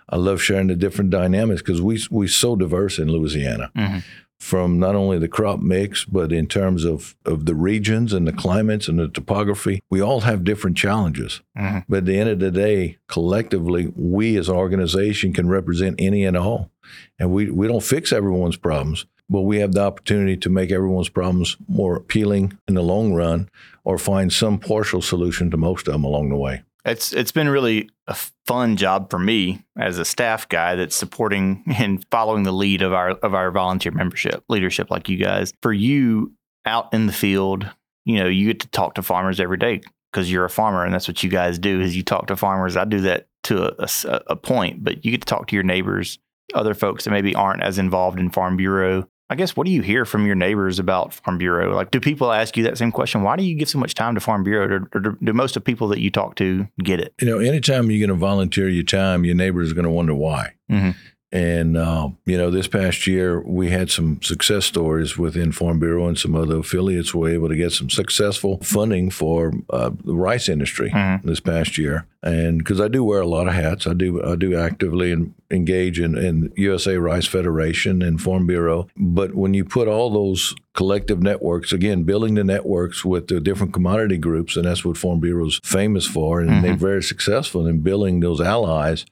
I 0.08 0.16
love 0.16 0.40
sharing 0.40 0.68
the 0.68 0.76
different 0.76 1.10
dynamics 1.10 1.62
because 1.62 1.80
we 1.80 2.00
we 2.10 2.28
so 2.28 2.54
diverse 2.54 2.98
in 2.98 3.10
Louisiana 3.10 3.70
Mm-hmm. 3.74 3.98
From 4.42 4.80
not 4.80 4.96
only 4.96 5.20
the 5.20 5.28
crop 5.28 5.60
mix, 5.60 6.04
but 6.04 6.32
in 6.32 6.48
terms 6.48 6.84
of, 6.84 7.14
of 7.24 7.46
the 7.46 7.54
regions 7.54 8.12
and 8.12 8.26
the 8.26 8.32
climates 8.32 8.88
and 8.88 8.98
the 8.98 9.06
topography. 9.06 9.80
We 9.88 10.02
all 10.02 10.22
have 10.22 10.42
different 10.42 10.76
challenges. 10.76 11.40
Mm-hmm. 11.56 11.78
But 11.88 11.98
at 11.98 12.06
the 12.06 12.18
end 12.18 12.28
of 12.28 12.40
the 12.40 12.50
day, 12.50 12.98
collectively, 13.06 13.92
we 13.94 14.36
as 14.36 14.48
an 14.48 14.56
organization 14.56 15.32
can 15.32 15.48
represent 15.48 15.94
any 16.00 16.24
and 16.24 16.36
all. 16.36 16.72
And 17.20 17.30
we, 17.30 17.52
we 17.52 17.68
don't 17.68 17.84
fix 17.84 18.12
everyone's 18.12 18.56
problems, 18.56 19.06
but 19.30 19.42
we 19.42 19.60
have 19.60 19.74
the 19.74 19.82
opportunity 19.82 20.36
to 20.38 20.50
make 20.50 20.72
everyone's 20.72 21.08
problems 21.08 21.56
more 21.68 21.94
appealing 21.94 22.58
in 22.66 22.74
the 22.74 22.82
long 22.82 23.14
run 23.14 23.48
or 23.84 23.96
find 23.96 24.32
some 24.32 24.58
partial 24.58 25.00
solution 25.00 25.52
to 25.52 25.56
most 25.56 25.86
of 25.86 25.92
them 25.92 26.02
along 26.02 26.30
the 26.30 26.36
way. 26.36 26.64
It's 26.84 27.12
it's 27.12 27.32
been 27.32 27.48
really 27.48 27.88
a 28.08 28.16
fun 28.46 28.76
job 28.76 29.10
for 29.10 29.18
me 29.18 29.64
as 29.78 29.98
a 29.98 30.04
staff 30.04 30.48
guy 30.48 30.74
that's 30.74 30.96
supporting 30.96 31.64
and 31.78 32.04
following 32.10 32.42
the 32.42 32.52
lead 32.52 32.82
of 32.82 32.92
our 32.92 33.10
of 33.10 33.34
our 33.34 33.50
volunteer 33.50 33.92
membership 33.92 34.44
leadership 34.48 34.90
like 34.90 35.08
you 35.08 35.16
guys. 35.16 35.52
For 35.62 35.72
you, 35.72 36.32
out 36.64 36.92
in 36.92 37.06
the 37.06 37.12
field, 37.12 37.68
you 38.04 38.18
know, 38.18 38.28
you 38.28 38.46
get 38.46 38.60
to 38.60 38.68
talk 38.68 38.94
to 38.94 39.02
farmers 39.02 39.40
every 39.40 39.58
day 39.58 39.80
because 40.12 40.30
you're 40.30 40.44
a 40.44 40.50
farmer 40.50 40.84
and 40.84 40.92
that's 40.92 41.08
what 41.08 41.22
you 41.22 41.30
guys 41.30 41.58
do 41.58 41.80
is 41.80 41.96
you 41.96 42.02
talk 42.02 42.26
to 42.26 42.36
farmers. 42.36 42.76
I 42.76 42.84
do 42.84 43.00
that 43.02 43.26
to 43.44 43.64
a, 43.64 43.88
a, 44.04 44.20
a 44.28 44.36
point, 44.36 44.84
but 44.84 45.04
you 45.04 45.10
get 45.10 45.22
to 45.22 45.26
talk 45.26 45.48
to 45.48 45.56
your 45.56 45.64
neighbors, 45.64 46.18
other 46.54 46.74
folks 46.74 47.04
that 47.04 47.10
maybe 47.10 47.34
aren't 47.34 47.62
as 47.62 47.78
involved 47.78 48.18
in 48.18 48.30
Farm 48.30 48.56
Bureau. 48.56 49.08
I 49.32 49.34
guess 49.34 49.56
what 49.56 49.64
do 49.64 49.72
you 49.72 49.80
hear 49.80 50.04
from 50.04 50.26
your 50.26 50.34
neighbors 50.34 50.78
about 50.78 51.14
Farm 51.14 51.38
Bureau? 51.38 51.74
Like, 51.74 51.90
do 51.90 52.00
people 52.00 52.30
ask 52.30 52.54
you 52.58 52.64
that 52.64 52.76
same 52.76 52.92
question? 52.92 53.22
Why 53.22 53.34
do 53.36 53.42
you 53.42 53.54
give 53.56 53.66
so 53.70 53.78
much 53.78 53.94
time 53.94 54.14
to 54.14 54.20
Farm 54.20 54.44
Bureau? 54.44 54.86
Or, 54.92 55.00
do, 55.00 55.16
do 55.22 55.32
most 55.32 55.56
of 55.56 55.64
the 55.64 55.64
people 55.64 55.88
that 55.88 56.00
you 56.00 56.10
talk 56.10 56.34
to 56.34 56.68
get 56.84 57.00
it? 57.00 57.14
You 57.18 57.28
know, 57.28 57.38
anytime 57.38 57.90
you're 57.90 58.06
going 58.06 58.14
to 58.14 58.20
volunteer 58.20 58.68
your 58.68 58.84
time, 58.84 59.24
your 59.24 59.34
neighbors 59.34 59.72
are 59.72 59.74
going 59.74 59.86
to 59.86 59.90
wonder 59.90 60.14
why. 60.14 60.52
Mhm. 60.70 60.94
And, 61.32 61.78
uh, 61.78 62.10
you 62.26 62.36
know, 62.36 62.50
this 62.50 62.68
past 62.68 63.06
year, 63.06 63.40
we 63.40 63.70
had 63.70 63.90
some 63.90 64.20
success 64.22 64.66
stories 64.66 65.16
within 65.16 65.50
Farm 65.50 65.78
Bureau 65.78 66.06
and 66.06 66.18
some 66.18 66.34
other 66.34 66.58
affiliates 66.58 67.14
were 67.14 67.30
able 67.30 67.48
to 67.48 67.56
get 67.56 67.72
some 67.72 67.88
successful 67.88 68.58
funding 68.62 69.08
for 69.08 69.52
uh, 69.70 69.90
the 70.04 70.14
rice 70.14 70.48
industry 70.50 70.90
Mhm. 70.90 71.22
this 71.22 71.40
past 71.40 71.78
year. 71.78 72.04
And 72.22 72.58
because 72.58 72.80
I 72.82 72.88
do 72.88 73.02
wear 73.02 73.22
a 73.22 73.26
lot 73.26 73.48
of 73.48 73.54
hats, 73.54 73.86
I 73.86 73.94
do 73.94 74.22
I 74.22 74.36
do 74.36 74.54
actively 74.56 75.10
en- 75.10 75.34
engage 75.50 75.98
in, 75.98 76.16
in 76.16 76.52
USA 76.56 76.96
Rice 76.98 77.26
Federation 77.26 78.02
and 78.02 78.20
Farm 78.20 78.46
Bureau. 78.46 78.86
But 78.96 79.34
when 79.34 79.54
you 79.54 79.64
put 79.64 79.88
all 79.88 80.10
those 80.10 80.54
collective 80.74 81.20
networks, 81.22 81.72
again, 81.72 82.04
building 82.04 82.34
the 82.34 82.44
networks 82.44 83.04
with 83.04 83.26
the 83.26 83.40
different 83.40 83.72
commodity 83.72 84.18
groups, 84.18 84.56
and 84.56 84.66
that's 84.66 84.84
what 84.84 84.96
Farm 84.98 85.20
is 85.24 85.60
famous 85.64 86.06
for, 86.06 86.40
and 86.40 86.62
they're 86.62 86.76
very 86.76 87.02
successful 87.02 87.66
in 87.66 87.80
building 87.80 88.20
those 88.20 88.40
allies 88.40 89.04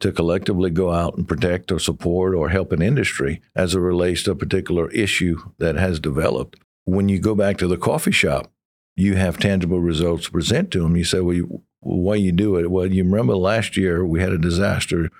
to 0.00 0.12
collectively 0.12 0.70
go 0.70 0.92
out 0.92 1.16
and 1.16 1.28
protect 1.28 1.72
or 1.72 1.78
support 1.78 2.34
or 2.34 2.48
help 2.48 2.72
an 2.72 2.82
industry 2.82 3.40
as 3.54 3.74
it 3.74 3.80
relates 3.80 4.22
to 4.24 4.32
a 4.32 4.36
particular 4.36 4.90
issue 4.90 5.38
that 5.58 5.76
has 5.76 6.00
developed. 6.00 6.58
When 6.84 7.08
you 7.08 7.18
go 7.18 7.34
back 7.34 7.58
to 7.58 7.66
the 7.66 7.76
coffee 7.76 8.12
shop, 8.12 8.50
you 8.96 9.16
have 9.16 9.38
tangible 9.38 9.80
results 9.80 10.24
to 10.24 10.30
present 10.30 10.70
to 10.72 10.82
them. 10.82 10.96
You 10.96 11.04
say, 11.04 11.20
well, 11.20 11.36
you, 11.36 11.62
why 11.80 12.16
you 12.16 12.32
do 12.32 12.56
it? 12.56 12.70
Well, 12.70 12.86
you 12.86 13.04
remember 13.04 13.36
last 13.36 13.76
year 13.76 14.04
we 14.04 14.20
had 14.20 14.32
a 14.32 14.38
disaster. 14.38 15.10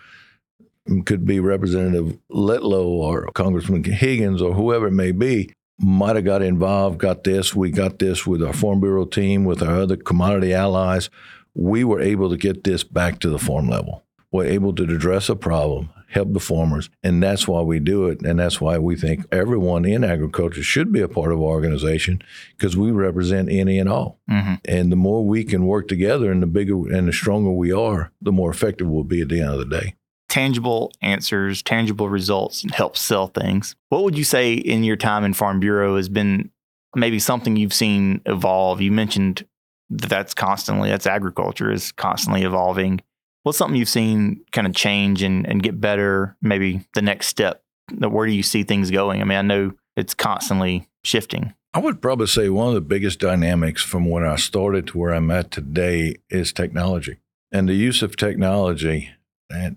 It 0.87 1.07
Could 1.07 1.25
be 1.27 1.39
Representative 1.39 2.19
Letlow 2.31 2.87
or 2.87 3.31
Congressman 3.33 3.85
Higgins 3.85 4.43
or 4.43 4.55
whoever 4.55 4.89
it 4.89 4.93
may 4.93 5.13
be 5.13 5.53
might 5.79 6.17
have 6.17 6.25
got 6.25 6.43
involved, 6.43 6.99
got 6.99 7.25
this. 7.25 7.55
We 7.55 7.71
got 7.71 7.99
this 7.99 8.27
with 8.27 8.43
our 8.43 8.53
Farm 8.53 8.81
Bureau 8.81 9.05
team, 9.05 9.45
with 9.45 9.63
our 9.63 9.81
other 9.81 9.97
commodity 9.97 10.53
allies. 10.53 11.09
We 11.55 11.85
were 11.85 12.01
able 12.01 12.31
to 12.31 12.37
get 12.37 12.65
this 12.65 12.83
back 12.85 13.21
to 13.21 13.31
the 13.31 13.39
farm 13.39 13.69
level. 13.69 14.03
We're 14.31 14.47
able 14.47 14.75
to 14.75 14.83
address 14.83 15.29
a 15.29 15.37
problem, 15.37 15.91
help 16.09 16.33
the 16.33 16.41
farmers, 16.41 16.91
and 17.03 17.23
that's 17.23 17.49
why 17.49 17.63
we 17.63 17.79
do 17.79 18.07
it. 18.07 18.21
And 18.23 18.39
that's 18.39 18.61
why 18.61 18.79
we 18.79 18.95
think 18.97 19.25
everyone 19.33 19.85
in 19.87 20.05
agriculture 20.05 20.63
should 20.63 20.93
be 20.93 21.01
a 21.01 21.09
part 21.09 21.33
of 21.33 21.39
our 21.39 21.47
organization 21.47 22.21
because 22.57 22.77
we 22.77 22.91
represent 22.91 23.51
any 23.51 23.79
and 23.79 23.89
all. 23.89 24.19
hmm 24.29 24.55
And 24.67 24.93
the 24.93 24.97
more 24.97 25.25
we 25.25 25.45
can 25.45 25.67
work 25.67 25.89
together 25.89 26.31
and 26.31 26.43
the 26.43 26.47
bigger 26.47 26.75
and 26.93 27.09
the 27.09 27.13
stronger 27.13 27.51
we 27.51 27.73
are, 27.73 28.13
the 28.21 28.33
more 28.33 28.51
effective 28.51 28.87
we'll 28.89 29.05
be 29.05 29.23
at 29.23 29.29
the 29.29 29.41
end 29.41 29.53
of 29.53 29.59
the 29.59 29.81
day. 29.81 29.95
Tangible 30.29 30.93
answers, 31.01 31.63
tangible 31.63 32.11
results, 32.11 32.63
and 32.63 32.71
help 32.71 32.99
sell 32.99 33.29
things. 33.29 33.77
What 33.89 34.03
would 34.05 34.19
you 34.19 34.25
say 34.25 34.53
in 34.53 34.85
your 34.85 34.97
time 34.97 35.25
in 35.25 35.33
Farm 35.33 35.59
Bureau 35.59 35.97
has 35.97 36.11
been 36.11 36.51
maybe 36.95 37.19
something 37.19 37.57
you've 37.57 37.73
seen 37.73 38.21
evolve? 38.27 38.83
You 38.83 38.93
mentioned 38.93 39.47
that 39.89 40.11
that's 40.11 40.35
constantly, 40.35 40.91
that's 40.91 41.07
agriculture 41.07 41.73
is 41.73 41.93
constantly 41.93 42.43
evolving. 42.43 43.01
What's 43.43 43.59
something 43.59 43.77
you've 43.77 43.89
seen 43.89 44.45
kind 44.53 44.67
of 44.67 44.75
change 44.75 45.23
and, 45.23 45.47
and 45.47 45.63
get 45.63 45.81
better? 45.81 46.37
Maybe 46.43 46.87
the 46.95 47.03
next 47.03 47.29
step. 47.29 47.63
Where 47.97 48.27
do 48.27 48.33
you 48.33 48.43
see 48.43 48.65
things 48.65 48.91
going? 48.91 49.21
I 49.21 49.25
mean, 49.25 49.39
I 49.39 49.43
know 49.43 49.73
it's 49.97 50.15
constantly 50.15 50.89
shifting. 51.05 51.55
I 51.75 51.81
would 51.81 52.03
probably 52.03 52.27
say 52.27 52.49
one 52.49 52.69
of 52.69 52.75
the 52.75 52.81
biggest 52.81 53.21
dynamics 53.21 53.83
from 53.83 54.09
when 54.09 54.25
I 54.25 54.37
started 54.37 54.89
to 54.89 54.99
where 54.99 55.13
I'm 55.13 55.31
at 55.31 55.51
today 55.51 56.17
is 56.31 56.53
technology 56.53 57.19
and 57.53 57.69
the 57.69 57.75
use 57.75 58.03
of 58.03 58.17
technology. 58.17 59.11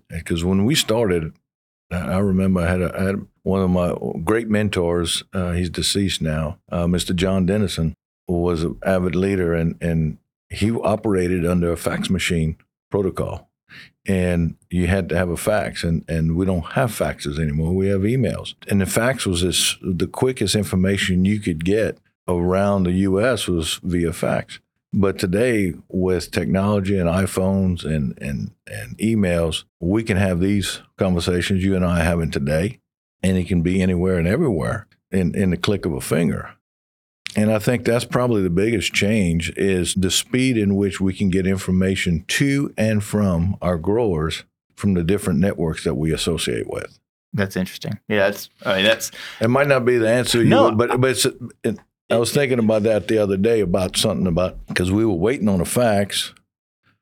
Because 0.09 0.43
when 0.43 0.65
we 0.65 0.75
started, 0.75 1.33
I 1.91 2.17
remember 2.17 2.61
I 2.61 2.67
had, 2.67 2.81
a, 2.81 2.99
I 2.99 3.03
had 3.03 3.27
one 3.43 3.61
of 3.61 3.69
my 3.69 3.95
great 4.23 4.49
mentors. 4.49 5.23
Uh, 5.33 5.51
he's 5.51 5.69
deceased 5.69 6.21
now, 6.21 6.59
uh, 6.71 6.85
Mr. 6.85 7.15
John 7.15 7.45
Dennison, 7.45 7.93
who 8.27 8.41
was 8.41 8.63
an 8.63 8.77
avid 8.85 9.15
leader, 9.15 9.53
and 9.53 9.77
and 9.81 10.17
he 10.49 10.71
operated 10.71 11.45
under 11.45 11.71
a 11.71 11.77
fax 11.77 12.09
machine 12.09 12.57
protocol. 12.89 13.49
And 14.07 14.55
you 14.69 14.87
had 14.87 15.09
to 15.09 15.17
have 15.17 15.29
a 15.29 15.37
fax, 15.37 15.83
and, 15.83 16.03
and 16.09 16.35
we 16.35 16.45
don't 16.45 16.73
have 16.73 16.91
faxes 16.91 17.39
anymore. 17.39 17.73
We 17.73 17.87
have 17.89 18.01
emails. 18.01 18.55
And 18.67 18.81
the 18.81 18.87
fax 18.87 19.27
was 19.27 19.41
this, 19.41 19.77
the 19.81 20.07
quickest 20.07 20.55
information 20.55 21.23
you 21.23 21.39
could 21.39 21.63
get 21.63 21.99
around 22.27 22.83
the 22.83 22.93
U.S. 22.93 23.47
was 23.47 23.79
via 23.83 24.11
fax. 24.11 24.59
But 24.93 25.19
today, 25.19 25.73
with 25.87 26.31
technology 26.31 26.97
and 26.97 27.09
iPhones 27.09 27.85
and, 27.85 28.17
and, 28.21 28.51
and 28.67 28.97
emails, 28.97 29.63
we 29.79 30.03
can 30.03 30.17
have 30.17 30.39
these 30.39 30.81
conversations 30.97 31.63
you 31.63 31.75
and 31.75 31.85
I 31.85 32.01
are 32.01 32.03
having 32.03 32.31
today, 32.31 32.79
and 33.23 33.37
it 33.37 33.47
can 33.47 33.61
be 33.61 33.81
anywhere 33.81 34.17
and 34.17 34.27
everywhere 34.27 34.87
in, 35.11 35.33
in 35.35 35.51
the 35.51 35.57
click 35.57 35.85
of 35.85 35.93
a 35.93 36.01
finger. 36.01 36.55
And 37.35 37.51
I 37.51 37.59
think 37.59 37.85
that's 37.85 38.05
probably 38.05 38.41
the 38.41 38.49
biggest 38.49 38.93
change 38.93 39.53
is 39.55 39.93
the 39.93 40.11
speed 40.11 40.57
in 40.57 40.75
which 40.75 40.99
we 40.99 41.13
can 41.13 41.29
get 41.29 41.47
information 41.47 42.25
to 42.27 42.73
and 42.77 43.03
from 43.03 43.55
our 43.61 43.77
growers 43.77 44.43
from 44.75 44.95
the 44.95 45.03
different 45.03 45.39
networks 45.39 45.83
that 45.83 45.95
we 45.95 46.11
associate 46.11 46.69
with. 46.69 46.99
That's 47.33 47.55
interesting. 47.55 47.99
Yeah, 48.09 48.29
that's, 48.29 48.49
I 48.65 48.75
mean, 48.75 48.85
that's, 48.85 49.11
It 49.39 49.49
might 49.49 49.67
not 49.67 49.85
be 49.85 49.97
the 49.97 50.09
answer, 50.09 50.39
you 50.39 50.49
No, 50.49 50.71
but 50.71 50.99
but 50.99 51.11
it's, 51.11 51.25
it, 51.63 51.79
I 52.09 52.17
was 52.17 52.33
thinking 52.33 52.59
about 52.59 52.83
that 52.83 53.07
the 53.07 53.19
other 53.19 53.37
day 53.37 53.61
about 53.61 53.95
something 53.95 54.27
about 54.27 54.57
because 54.67 54.91
we 54.91 55.05
were 55.05 55.13
waiting 55.13 55.47
on 55.47 55.61
a 55.61 55.65
fax 55.65 56.33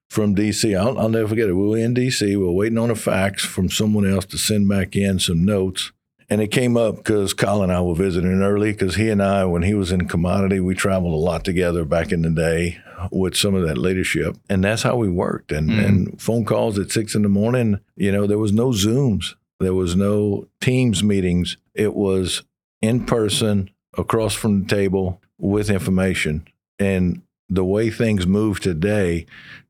from 0.09 0.35
DC. 0.35 0.77
I'll, 0.77 0.99
I'll 0.99 1.09
never 1.09 1.29
forget 1.29 1.49
it. 1.49 1.53
We 1.53 1.67
were 1.67 1.77
in 1.77 1.95
DC. 1.95 2.21
We 2.21 2.35
were 2.35 2.51
waiting 2.51 2.77
on 2.77 2.91
a 2.91 2.95
fax 2.95 3.43
from 3.43 3.69
someone 3.69 4.07
else 4.07 4.25
to 4.27 4.37
send 4.37 4.69
back 4.69 4.95
in 4.95 5.17
some 5.17 5.43
notes. 5.43 5.91
And 6.29 6.41
it 6.41 6.49
came 6.51 6.77
up 6.77 6.97
because 6.97 7.33
Kyle 7.33 7.63
and 7.63 7.71
I 7.71 7.81
were 7.81 7.95
visiting 7.95 8.41
early 8.43 8.71
because 8.71 8.95
he 8.95 9.09
and 9.09 9.21
I, 9.21 9.45
when 9.45 9.63
he 9.63 9.73
was 9.73 9.91
in 9.91 10.07
commodity, 10.07 10.59
we 10.59 10.75
traveled 10.75 11.13
a 11.13 11.17
lot 11.17 11.43
together 11.43 11.85
back 11.85 12.11
in 12.11 12.21
the 12.21 12.29
day 12.29 12.77
with 13.11 13.35
some 13.35 13.55
of 13.55 13.67
that 13.67 13.77
leadership. 13.79 14.37
And 14.49 14.63
that's 14.63 14.83
how 14.83 14.95
we 14.95 15.09
worked. 15.09 15.51
And, 15.51 15.69
Mm. 15.69 15.85
and 15.85 16.21
phone 16.21 16.45
calls 16.45 16.77
at 16.77 16.91
six 16.91 17.15
in 17.15 17.23
the 17.23 17.29
morning, 17.29 17.79
you 17.95 18.11
know, 18.11 18.27
there 18.27 18.37
was 18.37 18.51
no 18.51 18.69
Zooms, 18.69 19.33
there 19.59 19.73
was 19.73 19.95
no 19.95 20.47
Teams 20.61 21.03
meetings. 21.03 21.57
It 21.73 21.95
was 21.95 22.43
in 22.81 23.05
person, 23.05 23.71
across 23.97 24.33
from 24.35 24.61
the 24.61 24.67
table 24.67 25.19
with 25.39 25.69
information. 25.69 26.47
And 26.77 27.23
the 27.49 27.65
way 27.65 27.89
things 27.89 28.27
move 28.27 28.59
today, 28.59 29.25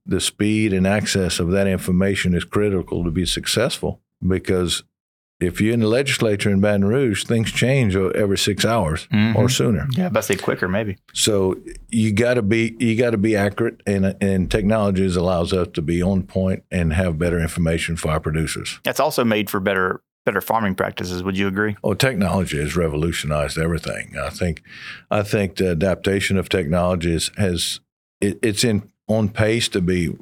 the 0.05 0.19
speed 0.19 0.73
and 0.73 0.85
access 0.85 1.39
of 1.39 1.51
that 1.51 1.67
information 1.67 2.33
is 2.33 2.43
critical 2.43 3.03
to 3.05 3.11
be 3.11 3.25
successful 3.25 4.01
because 4.27 4.83
if 5.39 5.61
you're 5.61 5.73
in 5.73 5.79
the 5.79 5.87
legislature 5.87 6.49
in 6.49 6.59
Baton 6.59 6.85
Rouge, 6.85 7.23
things 7.23 7.51
change 7.51 7.95
every 7.95 8.37
six 8.37 8.65
hours 8.65 9.07
Mhm. 9.13 9.35
or 9.35 9.47
sooner. 9.49 9.87
yeah, 9.95 10.09
but 10.09 10.21
say 10.25 10.35
quicker 10.35 10.67
maybe. 10.67 10.97
So 11.13 11.57
you 11.89 12.11
got 12.11 12.33
to 12.35 12.41
be 12.41 12.75
you 12.79 12.95
got 12.95 13.11
to 13.11 13.17
be 13.17 13.35
accurate, 13.35 13.81
and 13.87 14.15
and 14.21 14.51
technologies 14.51 15.15
allows 15.15 15.53
us 15.53 15.67
to 15.73 15.81
be 15.81 16.01
on 16.03 16.23
point 16.23 16.63
and 16.71 16.93
have 16.93 17.17
better 17.17 17.39
information 17.39 17.95
for 17.95 18.09
our 18.11 18.19
producers. 18.19 18.79
That's 18.83 18.99
also 18.99 19.23
made 19.23 19.49
for 19.49 19.59
better, 19.59 20.01
better 20.25 20.41
farming 20.41 20.75
practices. 20.75 21.23
Would 21.23 21.37
you 21.37 21.47
agree? 21.47 21.77
Oh, 21.83 21.93
technology 21.93 22.57
has 22.59 22.75
revolutionized 22.75 23.57
everything. 23.57 24.15
I 24.21 24.29
think, 24.29 24.61
I 25.09 25.23
think 25.23 25.55
the 25.55 25.69
adaptation 25.69 26.37
of 26.37 26.49
technologies 26.49 27.31
has 27.37 27.79
it, 28.21 28.37
it's 28.41 28.63
in 28.65 28.89
on 29.07 29.29
pace 29.29 29.69
to 29.69 29.81
be 29.81 30.13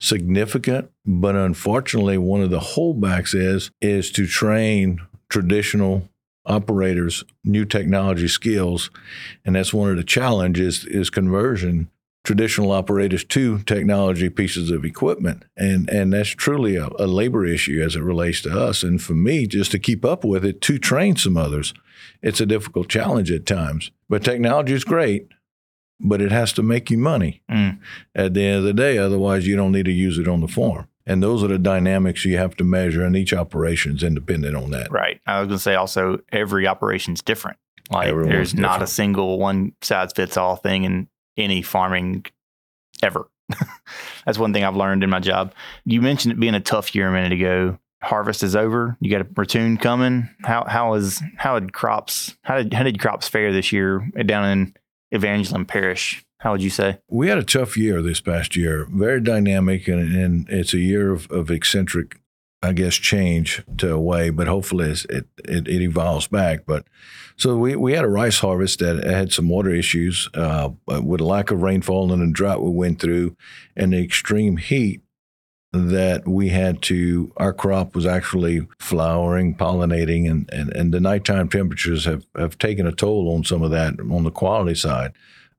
significant, 0.00 0.90
but 1.06 1.36
unfortunately, 1.36 2.18
one 2.18 2.42
of 2.42 2.50
the 2.50 2.60
holdbacks 2.60 3.34
is 3.34 3.70
is 3.80 4.10
to 4.12 4.26
train 4.26 5.00
traditional 5.28 6.08
operators 6.46 7.22
new 7.44 7.64
technology 7.64 8.28
skills, 8.28 8.90
and 9.44 9.54
that's 9.56 9.74
one 9.74 9.90
of 9.90 9.96
the 9.96 10.04
challenges 10.04 10.84
is 10.84 11.10
conversion 11.10 11.90
traditional 12.22 12.70
operators 12.70 13.24
to 13.24 13.60
technology 13.60 14.28
pieces 14.28 14.70
of 14.70 14.84
equipment. 14.84 15.44
And 15.56 15.88
and 15.88 16.12
that's 16.12 16.28
truly 16.30 16.76
a, 16.76 16.88
a 16.98 17.06
labor 17.06 17.46
issue 17.46 17.82
as 17.82 17.96
it 17.96 18.02
relates 18.02 18.42
to 18.42 18.50
us. 18.50 18.82
And 18.82 19.00
for 19.00 19.14
me 19.14 19.46
just 19.46 19.70
to 19.72 19.78
keep 19.78 20.04
up 20.04 20.24
with 20.24 20.44
it 20.44 20.60
to 20.62 20.78
train 20.78 21.16
some 21.16 21.36
others 21.36 21.72
it's 22.22 22.40
a 22.40 22.46
difficult 22.46 22.88
challenge 22.88 23.30
at 23.30 23.46
times. 23.46 23.90
But 24.08 24.24
technology 24.24 24.74
is 24.74 24.84
great 24.84 25.28
but 26.00 26.20
it 26.22 26.32
has 26.32 26.52
to 26.54 26.62
make 26.62 26.90
you 26.90 26.98
money 26.98 27.42
Mm. 27.50 27.78
at 28.14 28.34
the 28.34 28.42
end 28.44 28.58
of 28.58 28.64
the 28.64 28.72
day 28.72 28.98
otherwise 28.98 29.46
you 29.46 29.56
don't 29.56 29.72
need 29.72 29.84
to 29.86 29.92
use 29.92 30.18
it 30.18 30.26
on 30.28 30.40
the 30.40 30.48
farm 30.48 30.86
and 31.06 31.22
those 31.22 31.42
are 31.44 31.48
the 31.48 31.58
dynamics 31.58 32.24
you 32.24 32.36
have 32.38 32.56
to 32.56 32.64
measure 32.64 33.04
and 33.04 33.16
each 33.16 33.32
operation 33.34 33.96
is 33.96 34.02
independent 34.02 34.54
on 34.56 34.70
that 34.70 34.90
Right. 34.90 35.20
I 35.26 35.40
was 35.40 35.48
going 35.48 35.58
to 35.58 35.62
say 35.62 35.74
also 35.74 36.20
every 36.32 36.66
operation 36.66 37.14
is 37.14 37.22
different. 37.22 37.58
Like 37.90 38.08
Everyone's 38.08 38.32
there's 38.34 38.54
not 38.54 38.82
a 38.82 38.86
single 38.86 39.38
one 39.38 39.72
size 39.82 40.12
fits 40.14 40.36
all 40.36 40.56
thing 40.56 40.84
in 40.84 41.08
any 41.36 41.60
farming 41.62 42.26
ever. 43.02 43.28
That's 44.24 44.38
one 44.38 44.52
thing 44.52 44.62
I've 44.64 44.76
learned 44.76 45.02
in 45.02 45.10
my 45.10 45.18
job. 45.20 45.52
You 45.84 46.00
mentioned 46.00 46.32
it 46.32 46.40
being 46.40 46.54
a 46.54 46.60
tough 46.60 46.94
year 46.94 47.08
a 47.08 47.12
minute 47.12 47.32
ago. 47.32 47.78
harvest 48.02 48.42
is 48.42 48.54
over. 48.54 48.96
You 49.00 49.10
got 49.10 49.20
a 49.20 49.24
platoon 49.24 49.76
coming. 49.76 50.28
How 50.44 50.64
how 50.68 50.94
is 50.94 51.20
how 51.36 51.58
did 51.58 51.72
crops 51.72 52.36
how 52.42 52.56
did 52.58 52.72
how 52.72 52.84
did 52.84 53.00
crops 53.00 53.26
fare 53.28 53.52
this 53.52 53.72
year 53.72 54.08
down 54.24 54.44
in 54.48 54.74
Evangeline 55.10 55.64
Parish? 55.64 56.24
How 56.38 56.52
would 56.52 56.62
you 56.62 56.70
say? 56.70 56.98
We 57.08 57.28
had 57.28 57.38
a 57.38 57.44
tough 57.44 57.76
year 57.76 58.00
this 58.00 58.20
past 58.20 58.56
year, 58.56 58.86
very 58.90 59.20
dynamic, 59.20 59.88
and, 59.88 60.14
and 60.14 60.48
it's 60.48 60.72
a 60.72 60.78
year 60.78 61.12
of, 61.12 61.30
of 61.30 61.50
eccentric, 61.50 62.18
I 62.62 62.72
guess, 62.72 62.94
change 62.94 63.62
to 63.78 63.92
a 63.92 64.00
way, 64.00 64.30
but 64.30 64.46
hopefully 64.46 64.90
it, 64.90 65.26
it, 65.44 65.68
it 65.68 65.82
evolves 65.82 66.28
back. 66.28 66.64
But 66.66 66.86
so 67.36 67.56
we, 67.56 67.76
we 67.76 67.92
had 67.92 68.04
a 68.04 68.08
rice 68.08 68.38
harvest 68.38 68.78
that 68.78 69.04
had 69.04 69.32
some 69.32 69.50
water 69.50 69.70
issues 69.70 70.30
uh, 70.32 70.70
with 70.86 71.20
a 71.20 71.26
lack 71.26 71.50
of 71.50 71.62
rainfall 71.62 72.10
and 72.12 72.22
the 72.22 72.32
drought 72.32 72.62
we 72.62 72.70
went 72.70 73.00
through 73.00 73.36
and 73.76 73.92
the 73.92 74.02
extreme 74.02 74.56
heat 74.56 75.02
that 75.72 76.26
we 76.26 76.48
had 76.48 76.82
to 76.82 77.32
our 77.36 77.52
crop 77.52 77.94
was 77.94 78.04
actually 78.04 78.66
flowering 78.80 79.54
pollinating 79.54 80.28
and, 80.28 80.48
and, 80.52 80.70
and 80.70 80.92
the 80.92 80.98
nighttime 80.98 81.48
temperatures 81.48 82.04
have, 82.04 82.26
have 82.36 82.58
taken 82.58 82.88
a 82.88 82.92
toll 82.92 83.32
on 83.32 83.44
some 83.44 83.62
of 83.62 83.70
that 83.70 83.94
on 84.00 84.24
the 84.24 84.32
quality 84.32 84.74
side 84.74 85.12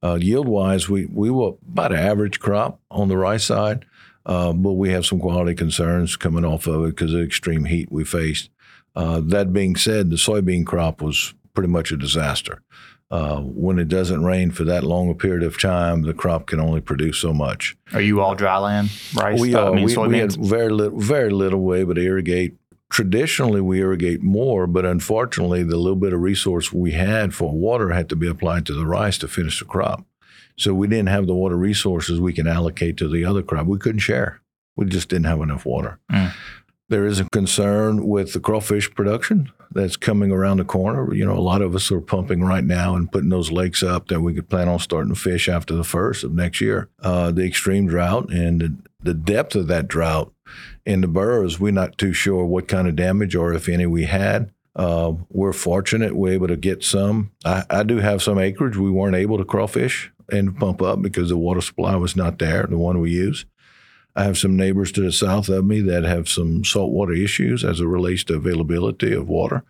uh, 0.03 0.17
yield 0.19 0.47
wise, 0.47 0.89
we, 0.89 1.05
we 1.05 1.29
were 1.29 1.53
about 1.71 1.91
an 1.91 1.99
average 1.99 2.39
crop 2.39 2.79
on 2.89 3.07
the 3.07 3.17
rice 3.17 3.43
side, 3.45 3.85
uh, 4.25 4.51
but 4.53 4.73
we 4.73 4.89
have 4.89 5.05
some 5.05 5.19
quality 5.19 5.53
concerns 5.53 6.15
coming 6.15 6.45
off 6.45 6.67
of 6.67 6.85
it 6.85 6.89
because 6.89 7.13
of 7.13 7.19
the 7.19 7.25
extreme 7.25 7.65
heat 7.65 7.91
we 7.91 8.03
faced. 8.03 8.49
Uh, 8.95 9.21
that 9.23 9.53
being 9.53 9.75
said, 9.75 10.09
the 10.09 10.15
soybean 10.15 10.65
crop 10.65 11.01
was 11.01 11.33
pretty 11.53 11.69
much 11.69 11.91
a 11.91 11.97
disaster. 11.97 12.61
Uh, 13.11 13.41
when 13.41 13.77
it 13.77 13.89
doesn't 13.89 14.23
rain 14.23 14.51
for 14.51 14.63
that 14.63 14.85
long 14.85 15.09
a 15.09 15.13
period 15.13 15.43
of 15.43 15.59
time, 15.59 16.03
the 16.03 16.13
crop 16.13 16.47
can 16.47 16.61
only 16.61 16.79
produce 16.79 17.17
so 17.17 17.33
much. 17.33 17.75
Are 17.93 17.99
you 17.99 18.21
all 18.21 18.35
dry 18.35 18.57
land 18.57 18.89
rice? 19.13 19.37
We 19.37 19.53
Uh, 19.53 19.65
are. 19.65 19.71
I 19.71 19.75
mean, 19.75 19.85
we, 19.85 19.97
we 20.07 20.17
had 20.19 20.33
very 20.37 20.69
little, 20.69 20.97
very 20.97 21.29
little 21.29 21.59
way 21.59 21.83
but 21.83 21.97
irrigate. 21.97 22.55
Traditionally, 22.89 23.59
we 23.59 23.81
irrigate 23.81 24.21
more, 24.23 24.65
but 24.65 24.85
unfortunately, 24.85 25.63
the 25.63 25.75
little 25.75 25.97
bit 25.97 26.13
of 26.13 26.21
resource 26.21 26.71
we 26.71 26.91
had 26.91 27.33
for 27.33 27.51
water 27.53 27.89
had 27.89 28.07
to 28.09 28.15
be 28.15 28.27
applied 28.27 28.65
to 28.67 28.73
the 28.73 28.85
rice 28.85 29.17
to 29.19 29.27
finish 29.27 29.59
the 29.59 29.65
crop. 29.65 30.05
So 30.57 30.73
we 30.73 30.87
didn't 30.87 31.09
have 31.09 31.27
the 31.27 31.35
water 31.35 31.57
resources 31.57 32.19
we 32.19 32.33
can 32.33 32.47
allocate 32.47 32.95
to 32.97 33.09
the 33.09 33.25
other 33.25 33.41
crop. 33.41 33.65
We 33.67 33.77
couldn't 33.77 33.99
share. 33.99 34.41
We 34.77 34.85
just 34.85 35.09
didn't 35.09 35.25
have 35.25 35.41
enough 35.41 35.65
water. 35.65 35.99
Mm. 36.11 36.31
There 36.91 37.05
is 37.05 37.21
a 37.21 37.29
concern 37.29 38.05
with 38.05 38.33
the 38.33 38.41
crawfish 38.41 38.93
production 38.93 39.49
that's 39.71 39.95
coming 39.95 40.29
around 40.29 40.57
the 40.57 40.65
corner. 40.65 41.13
You 41.13 41.23
know, 41.23 41.37
a 41.37 41.39
lot 41.39 41.61
of 41.61 41.73
us 41.73 41.89
are 41.89 42.01
pumping 42.01 42.43
right 42.43 42.65
now 42.65 42.95
and 42.97 43.09
putting 43.09 43.29
those 43.29 43.49
lakes 43.49 43.81
up 43.81 44.09
that 44.09 44.19
we 44.19 44.33
could 44.33 44.49
plan 44.49 44.67
on 44.67 44.77
starting 44.79 45.13
to 45.13 45.17
fish 45.17 45.47
after 45.47 45.73
the 45.73 45.85
first 45.85 46.25
of 46.25 46.33
next 46.33 46.59
year. 46.59 46.89
Uh, 47.01 47.31
the 47.31 47.45
extreme 47.45 47.87
drought 47.87 48.29
and 48.33 48.59
the, 48.59 48.75
the 49.01 49.13
depth 49.13 49.55
of 49.55 49.67
that 49.67 49.87
drought 49.87 50.33
in 50.85 50.99
the 50.99 51.07
burrows, 51.07 51.61
we're 51.61 51.71
not 51.71 51.97
too 51.97 52.11
sure 52.11 52.43
what 52.43 52.67
kind 52.67 52.89
of 52.89 52.97
damage 52.97 53.35
or 53.35 53.53
if 53.53 53.69
any 53.69 53.85
we 53.85 54.03
had. 54.03 54.51
Uh, 54.75 55.13
we're 55.29 55.53
fortunate 55.53 56.17
we're 56.17 56.33
able 56.33 56.49
to 56.49 56.57
get 56.57 56.83
some. 56.83 57.31
I, 57.45 57.63
I 57.69 57.83
do 57.83 57.99
have 57.99 58.21
some 58.21 58.37
acreage 58.37 58.75
we 58.75 58.91
weren't 58.91 59.15
able 59.15 59.37
to 59.37 59.45
crawfish 59.45 60.11
and 60.29 60.57
pump 60.57 60.81
up 60.81 61.01
because 61.01 61.29
the 61.29 61.37
water 61.37 61.61
supply 61.61 61.95
was 61.95 62.17
not 62.17 62.39
there, 62.39 62.67
the 62.67 62.77
one 62.77 62.99
we 62.99 63.11
use. 63.11 63.45
I 64.15 64.23
have 64.23 64.37
some 64.37 64.57
neighbors 64.57 64.91
to 64.93 65.01
the 65.01 65.11
south 65.11 65.49
of 65.49 65.65
me 65.65 65.81
that 65.81 66.03
have 66.03 66.27
some 66.27 66.63
saltwater 66.63 67.13
issues 67.13 67.63
as 67.63 67.79
it 67.79 67.85
relates 67.85 68.23
to 68.25 68.35
availability 68.35 69.13
of 69.13 69.27
water. 69.27 69.63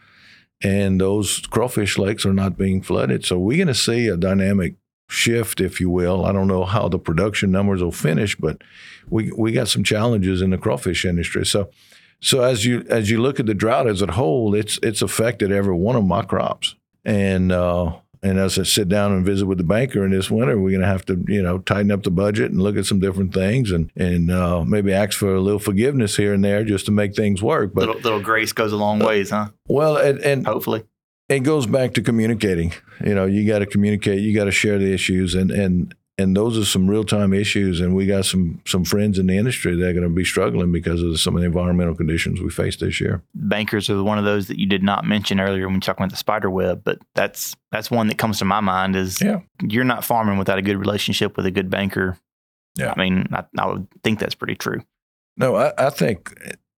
And 0.63 1.01
those 1.01 1.39
crawfish 1.39 1.97
lakes 1.97 2.25
are 2.25 2.33
not 2.33 2.57
being 2.57 2.81
flooded. 2.81 3.25
So 3.25 3.37
we're 3.37 3.57
going 3.57 3.67
to 3.67 3.73
see 3.73 4.07
a 4.07 4.17
dynamic 4.17 4.75
shift, 5.09 5.59
if 5.59 5.81
you 5.81 5.89
will. 5.89 6.25
I 6.25 6.31
don't 6.31 6.47
know 6.47 6.65
how 6.65 6.87
the 6.87 6.99
production 6.99 7.51
numbers 7.51 7.83
will 7.83 7.91
finish, 7.91 8.35
but 8.35 8.61
we 9.09 9.31
we 9.31 9.51
got 9.51 9.67
some 9.67 9.83
challenges 9.83 10.41
in 10.41 10.51
the 10.51 10.57
crawfish 10.57 11.03
industry. 11.05 11.45
So 11.45 11.69
so 12.21 12.43
as 12.43 12.65
you 12.65 12.85
as 12.89 13.09
you 13.09 13.21
look 13.21 13.39
at 13.39 13.47
the 13.47 13.53
drought 13.53 13.87
as 13.87 14.01
a 14.01 14.11
whole, 14.11 14.55
it's 14.55 14.79
it's 14.83 15.01
affected 15.01 15.51
every 15.51 15.75
one 15.75 15.95
of 15.95 16.05
my 16.05 16.21
crops. 16.21 16.75
And 17.03 17.51
uh, 17.51 17.97
and 18.23 18.37
as 18.37 18.59
I 18.59 18.63
sit 18.63 18.87
down 18.87 19.11
and 19.11 19.25
visit 19.25 19.45
with 19.47 19.57
the 19.57 19.63
banker 19.63 20.05
in 20.05 20.11
this 20.11 20.29
winter, 20.29 20.57
we're 20.59 20.69
going 20.69 20.81
to 20.81 20.87
have 20.87 21.05
to 21.05 21.23
you 21.27 21.41
know 21.41 21.59
tighten 21.59 21.91
up 21.91 22.03
the 22.03 22.11
budget 22.11 22.51
and 22.51 22.61
look 22.61 22.77
at 22.77 22.85
some 22.85 22.99
different 22.99 23.33
things 23.33 23.71
and 23.71 23.91
and 23.95 24.29
uh, 24.31 24.63
maybe 24.63 24.93
ask 24.93 25.17
for 25.17 25.33
a 25.35 25.41
little 25.41 25.59
forgiveness 25.59 26.17
here 26.17 26.33
and 26.33 26.43
there 26.43 26.63
just 26.63 26.85
to 26.85 26.91
make 26.91 27.15
things 27.15 27.41
work. 27.41 27.73
But 27.73 27.87
little, 27.87 28.01
little 28.01 28.21
grace 28.21 28.53
goes 28.53 28.71
a 28.71 28.77
long 28.77 28.99
ways, 28.99 29.29
huh? 29.31 29.49
well, 29.67 29.97
and, 29.97 30.19
and 30.19 30.45
Hopefully. 30.45 30.83
it 31.29 31.39
goes 31.39 31.65
back 31.65 31.93
to 31.95 32.01
communicating. 32.01 32.73
You 33.03 33.15
know, 33.15 33.25
you 33.25 33.47
got 33.47 33.59
to 33.59 33.65
communicate. 33.65 34.19
You 34.19 34.35
got 34.35 34.45
to 34.45 34.51
share 34.51 34.77
the 34.77 34.93
issues, 34.93 35.33
and 35.33 35.49
and 35.51 35.95
and 36.21 36.37
those 36.37 36.57
are 36.57 36.63
some 36.65 36.87
real 36.89 37.03
time 37.03 37.33
issues. 37.33 37.81
And 37.81 37.95
we 37.95 38.05
got 38.05 38.23
some 38.25 38.61
some 38.65 38.85
friends 38.85 39.19
in 39.19 39.27
the 39.27 39.37
industry 39.37 39.75
that 39.75 39.85
are 39.87 39.93
going 39.93 40.03
to 40.07 40.09
be 40.09 40.23
struggling 40.23 40.71
because 40.71 41.01
of 41.03 41.19
some 41.19 41.35
of 41.35 41.41
the 41.41 41.47
environmental 41.47 41.95
conditions 41.95 42.39
we 42.39 42.49
faced 42.49 42.79
this 42.79 43.01
year. 43.01 43.21
Bankers 43.35 43.89
are 43.89 44.01
one 44.03 44.17
of 44.17 44.23
those 44.23 44.47
that 44.47 44.59
you 44.59 44.67
did 44.67 44.83
not 44.83 45.03
mention 45.05 45.39
earlier 45.39 45.65
when 45.65 45.75
you 45.75 45.81
talking 45.81 46.03
about 46.03 46.11
the 46.11 46.17
spider 46.17 46.49
web, 46.49 46.83
but 46.83 46.99
that's 47.15 47.55
that's 47.71 47.91
one 47.91 48.07
that 48.07 48.17
comes 48.17 48.39
to 48.39 48.45
my 48.45 48.59
mind 48.61 48.95
is 48.95 49.21
Yeah. 49.21 49.39
you're 49.67 49.83
not 49.83 50.05
farming 50.05 50.37
without 50.37 50.57
a 50.57 50.61
good 50.61 50.77
relationship 50.77 51.35
with 51.35 51.45
a 51.45 51.51
good 51.51 51.69
banker. 51.69 52.17
Yeah. 52.77 52.93
I 52.95 52.99
mean, 52.99 53.27
I, 53.33 53.43
I 53.57 53.67
would 53.67 53.87
think 54.03 54.19
that's 54.19 54.35
pretty 54.35 54.55
true. 54.55 54.81
No, 55.37 55.55
I, 55.55 55.73
I 55.77 55.89
think 55.89 56.33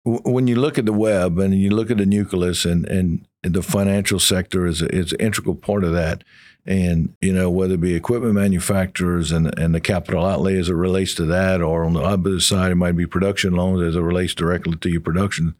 w- 0.05 0.21
when 0.23 0.47
you 0.47 0.55
look 0.55 0.77
at 0.79 0.85
the 0.85 0.93
web 0.93 1.37
and 1.39 1.53
you 1.53 1.69
look 1.69 1.91
at 1.91 1.97
the 1.97 2.05
nucleus 2.05 2.65
and, 2.65 2.85
and 2.85 3.27
the 3.43 3.61
financial 3.61 4.19
sector 4.19 4.65
is, 4.65 4.81
is 4.81 5.11
an 5.13 5.19
integral 5.19 5.55
part 5.55 5.83
of 5.83 5.91
that. 5.93 6.23
And, 6.65 7.13
you 7.19 7.33
know, 7.33 7.49
whether 7.49 7.73
it 7.73 7.81
be 7.81 7.93
equipment 7.93 8.35
manufacturers 8.35 9.31
and, 9.33 9.57
and 9.59 9.75
the 9.75 9.81
capital 9.81 10.25
outlay 10.25 10.57
as 10.57 10.69
it 10.69 10.73
relates 10.75 11.13
to 11.15 11.25
that, 11.25 11.61
or 11.61 11.83
on 11.83 11.91
the 11.93 11.99
other 12.01 12.39
side, 12.39 12.71
it 12.71 12.75
might 12.75 12.95
be 12.95 13.05
production 13.05 13.53
loans 13.53 13.81
as 13.83 13.95
it 13.97 14.01
relates 14.01 14.33
directly 14.33 14.75
to 14.77 14.89
your 14.89 15.01
production 15.01 15.55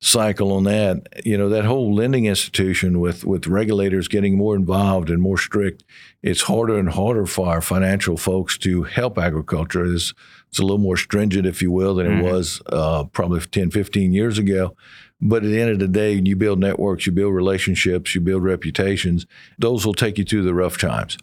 cycle 0.00 0.52
on 0.52 0.64
that. 0.64 1.02
You 1.26 1.36
know, 1.36 1.48
that 1.48 1.64
whole 1.64 1.92
lending 1.94 2.26
institution 2.26 3.00
with, 3.00 3.24
with 3.24 3.46
regulators 3.48 4.08
getting 4.08 4.36
more 4.36 4.54
involved 4.54 5.10
and 5.10 5.20
more 5.20 5.36
strict, 5.36 5.82
it's 6.22 6.42
harder 6.42 6.78
and 6.78 6.90
harder 6.90 7.26
for 7.26 7.48
our 7.48 7.60
financial 7.60 8.16
folks 8.16 8.56
to 8.58 8.84
help 8.84 9.18
agriculture. 9.18 9.84
It's, 9.84 10.14
it's 10.48 10.58
a 10.58 10.62
little 10.62 10.78
more 10.78 10.96
stringent, 10.96 11.46
if 11.46 11.60
you 11.60 11.70
will, 11.72 11.96
than 11.96 12.06
it 12.06 12.10
Mhm. 12.22 12.32
was 12.32 12.62
uh, 12.66 13.04
probably 13.04 13.40
10, 13.40 13.70
15 13.72 14.12
years 14.12 14.38
ago. 14.38 14.76
But 15.22 15.44
at 15.44 15.50
the 15.50 15.60
end 15.60 15.70
of 15.70 15.78
the 15.78 15.88
day, 15.88 16.12
you 16.14 16.34
build 16.36 16.58
networks, 16.58 17.06
you 17.06 17.12
build 17.12 17.34
relationships, 17.34 18.14
you 18.14 18.20
build 18.20 18.42
reputations. 18.42 19.26
Those 19.58 19.84
will 19.84 19.94
take 19.94 20.16
you 20.18 20.24
through 20.24 20.42
the 20.44 20.54
rough 20.54 20.78
times. 20.78 21.18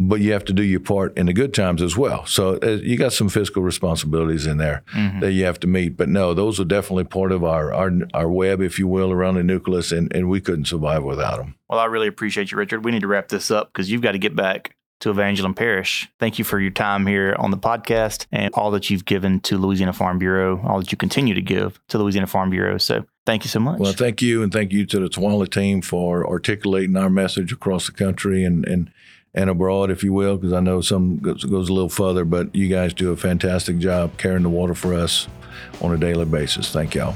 But 0.00 0.20
you 0.20 0.30
have 0.32 0.44
to 0.44 0.52
do 0.52 0.62
your 0.62 0.78
part 0.78 1.18
in 1.18 1.26
the 1.26 1.32
good 1.32 1.52
times 1.52 1.82
as 1.82 1.96
well. 1.96 2.24
So 2.24 2.56
uh, 2.62 2.78
you 2.80 2.96
got 2.96 3.12
some 3.12 3.28
fiscal 3.28 3.64
responsibilities 3.64 4.46
in 4.46 4.56
there 4.56 4.84
Mhm. 4.94 5.20
that 5.20 5.32
you 5.32 5.44
have 5.44 5.58
to 5.60 5.66
meet. 5.66 5.96
But 5.96 6.08
no, 6.08 6.34
those 6.34 6.60
are 6.60 6.64
definitely 6.64 7.02
part 7.04 7.32
of 7.32 7.42
our 7.42 7.74
our, 7.74 7.90
our 8.14 8.30
web, 8.30 8.60
if 8.60 8.78
you 8.78 8.86
will, 8.86 9.10
around 9.10 9.34
the 9.34 9.42
nucleus, 9.42 9.90
and, 9.90 10.14
and 10.14 10.28
we 10.28 10.40
couldn't 10.40 10.66
survive 10.66 11.02
without 11.02 11.38
them. 11.38 11.56
Well, 11.68 11.80
I 11.80 11.86
really 11.86 12.06
appreciate 12.06 12.52
you, 12.52 12.58
Richard. 12.58 12.84
We 12.84 12.92
need 12.92 13.00
to 13.00 13.08
wrap 13.08 13.28
this 13.28 13.50
up 13.50 13.72
because 13.72 13.90
you've 13.90 14.02
got 14.02 14.12
to 14.12 14.18
get 14.18 14.36
back 14.36 14.76
to 15.00 15.10
Evangeline 15.10 15.54
Parish. 15.54 16.08
Thank 16.20 16.38
you 16.38 16.44
for 16.44 16.60
your 16.60 16.70
time 16.72 17.06
here 17.06 17.34
on 17.38 17.50
the 17.50 17.56
podcast 17.58 18.26
and 18.32 18.54
all 18.54 18.70
that 18.72 18.90
you've 18.90 19.04
given 19.04 19.40
to 19.40 19.58
Louisiana 19.58 19.92
Farm 19.92 20.18
Bureau, 20.18 20.60
all 20.64 20.78
that 20.78 20.90
you 20.92 20.98
continue 20.98 21.34
to 21.34 21.42
give 21.42 21.80
to 21.88 21.98
Louisiana 21.98 22.26
Farm 22.28 22.50
Bureau. 22.50 22.78
So 22.78 23.04
thank 23.28 23.44
you 23.44 23.50
so 23.50 23.60
much. 23.60 23.78
Well, 23.78 23.92
thank 23.92 24.22
you, 24.22 24.42
and 24.42 24.50
thank 24.50 24.72
you 24.72 24.86
to 24.86 25.00
the 25.00 25.08
Twala 25.10 25.46
team 25.46 25.82
for 25.82 26.26
articulating 26.26 26.96
our 26.96 27.10
message 27.10 27.52
across 27.52 27.86
the 27.86 27.92
country 27.92 28.42
and 28.42 28.66
and 28.66 28.90
and 29.34 29.50
abroad, 29.50 29.90
if 29.90 30.02
you 30.02 30.14
will, 30.14 30.38
because 30.38 30.54
I 30.54 30.60
know 30.60 30.80
some 30.80 31.18
goes, 31.18 31.44
goes 31.44 31.68
a 31.68 31.72
little 31.74 31.90
further. 31.90 32.24
But 32.24 32.54
you 32.54 32.68
guys 32.68 32.94
do 32.94 33.12
a 33.12 33.16
fantastic 33.16 33.78
job 33.78 34.16
carrying 34.16 34.44
the 34.44 34.48
water 34.48 34.74
for 34.74 34.94
us 34.94 35.28
on 35.82 35.92
a 35.92 35.98
daily 35.98 36.24
basis. 36.24 36.72
Thank 36.72 36.94
y'all. 36.94 37.14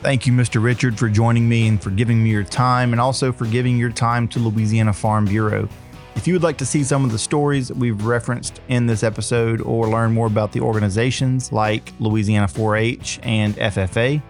Thank 0.00 0.26
you, 0.26 0.32
Mr. 0.32 0.60
Richard, 0.60 0.98
for 0.98 1.08
joining 1.10 1.48
me 1.48 1.68
and 1.68 1.80
for 1.80 1.90
giving 1.90 2.24
me 2.24 2.30
your 2.30 2.44
time, 2.44 2.92
and 2.92 3.00
also 3.00 3.30
for 3.30 3.44
giving 3.44 3.76
your 3.76 3.90
time 3.90 4.26
to 4.28 4.38
Louisiana 4.38 4.94
Farm 4.94 5.26
Bureau. 5.26 5.68
If 6.16 6.26
you 6.26 6.32
would 6.32 6.42
like 6.42 6.58
to 6.58 6.66
see 6.66 6.82
some 6.82 7.04
of 7.04 7.12
the 7.12 7.18
stories 7.18 7.68
that 7.68 7.76
we've 7.76 8.04
referenced 8.04 8.60
in 8.68 8.86
this 8.86 9.02
episode 9.02 9.60
or 9.60 9.88
learn 9.88 10.12
more 10.12 10.26
about 10.26 10.52
the 10.52 10.60
organizations 10.60 11.52
like 11.52 11.92
Louisiana 12.00 12.48
4 12.48 12.76
H 12.76 13.20
and 13.22 13.54
FFA, 13.56 14.22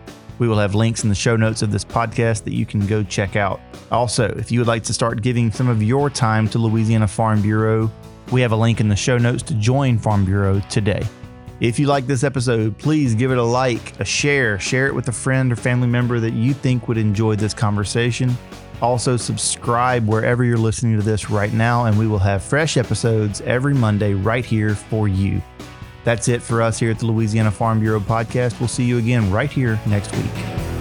we 0.42 0.48
will 0.48 0.58
have 0.58 0.74
links 0.74 1.04
in 1.04 1.08
the 1.08 1.14
show 1.14 1.36
notes 1.36 1.62
of 1.62 1.70
this 1.70 1.84
podcast 1.84 2.42
that 2.42 2.52
you 2.52 2.66
can 2.66 2.84
go 2.84 3.04
check 3.04 3.36
out. 3.36 3.60
Also, 3.92 4.24
if 4.36 4.50
you 4.50 4.58
would 4.58 4.66
like 4.66 4.82
to 4.82 4.92
start 4.92 5.22
giving 5.22 5.52
some 5.52 5.68
of 5.68 5.80
your 5.80 6.10
time 6.10 6.48
to 6.48 6.58
Louisiana 6.58 7.06
Farm 7.06 7.40
Bureau, 7.40 7.88
we 8.32 8.40
have 8.40 8.50
a 8.50 8.56
link 8.56 8.80
in 8.80 8.88
the 8.88 8.96
show 8.96 9.18
notes 9.18 9.44
to 9.44 9.54
join 9.54 9.98
Farm 9.98 10.24
Bureau 10.24 10.60
today. 10.68 11.06
If 11.60 11.78
you 11.78 11.86
like 11.86 12.08
this 12.08 12.24
episode, 12.24 12.76
please 12.76 13.14
give 13.14 13.30
it 13.30 13.38
a 13.38 13.42
like, 13.44 14.00
a 14.00 14.04
share, 14.04 14.58
share 14.58 14.88
it 14.88 14.94
with 14.96 15.06
a 15.06 15.12
friend 15.12 15.52
or 15.52 15.54
family 15.54 15.86
member 15.86 16.18
that 16.18 16.32
you 16.32 16.54
think 16.54 16.88
would 16.88 16.98
enjoy 16.98 17.36
this 17.36 17.54
conversation. 17.54 18.36
Also, 18.80 19.16
subscribe 19.16 20.08
wherever 20.08 20.42
you're 20.42 20.58
listening 20.58 20.96
to 20.96 21.04
this 21.04 21.30
right 21.30 21.52
now, 21.52 21.84
and 21.84 21.96
we 21.96 22.08
will 22.08 22.18
have 22.18 22.42
fresh 22.42 22.76
episodes 22.76 23.40
every 23.42 23.74
Monday 23.74 24.14
right 24.14 24.44
here 24.44 24.74
for 24.74 25.06
you. 25.06 25.40
That's 26.04 26.28
it 26.28 26.42
for 26.42 26.62
us 26.62 26.78
here 26.78 26.90
at 26.90 26.98
the 26.98 27.06
Louisiana 27.06 27.50
Farm 27.50 27.80
Bureau 27.80 28.00
podcast. 28.00 28.58
We'll 28.58 28.68
see 28.68 28.84
you 28.84 28.98
again 28.98 29.30
right 29.30 29.50
here 29.50 29.80
next 29.86 30.14
week. 30.16 30.71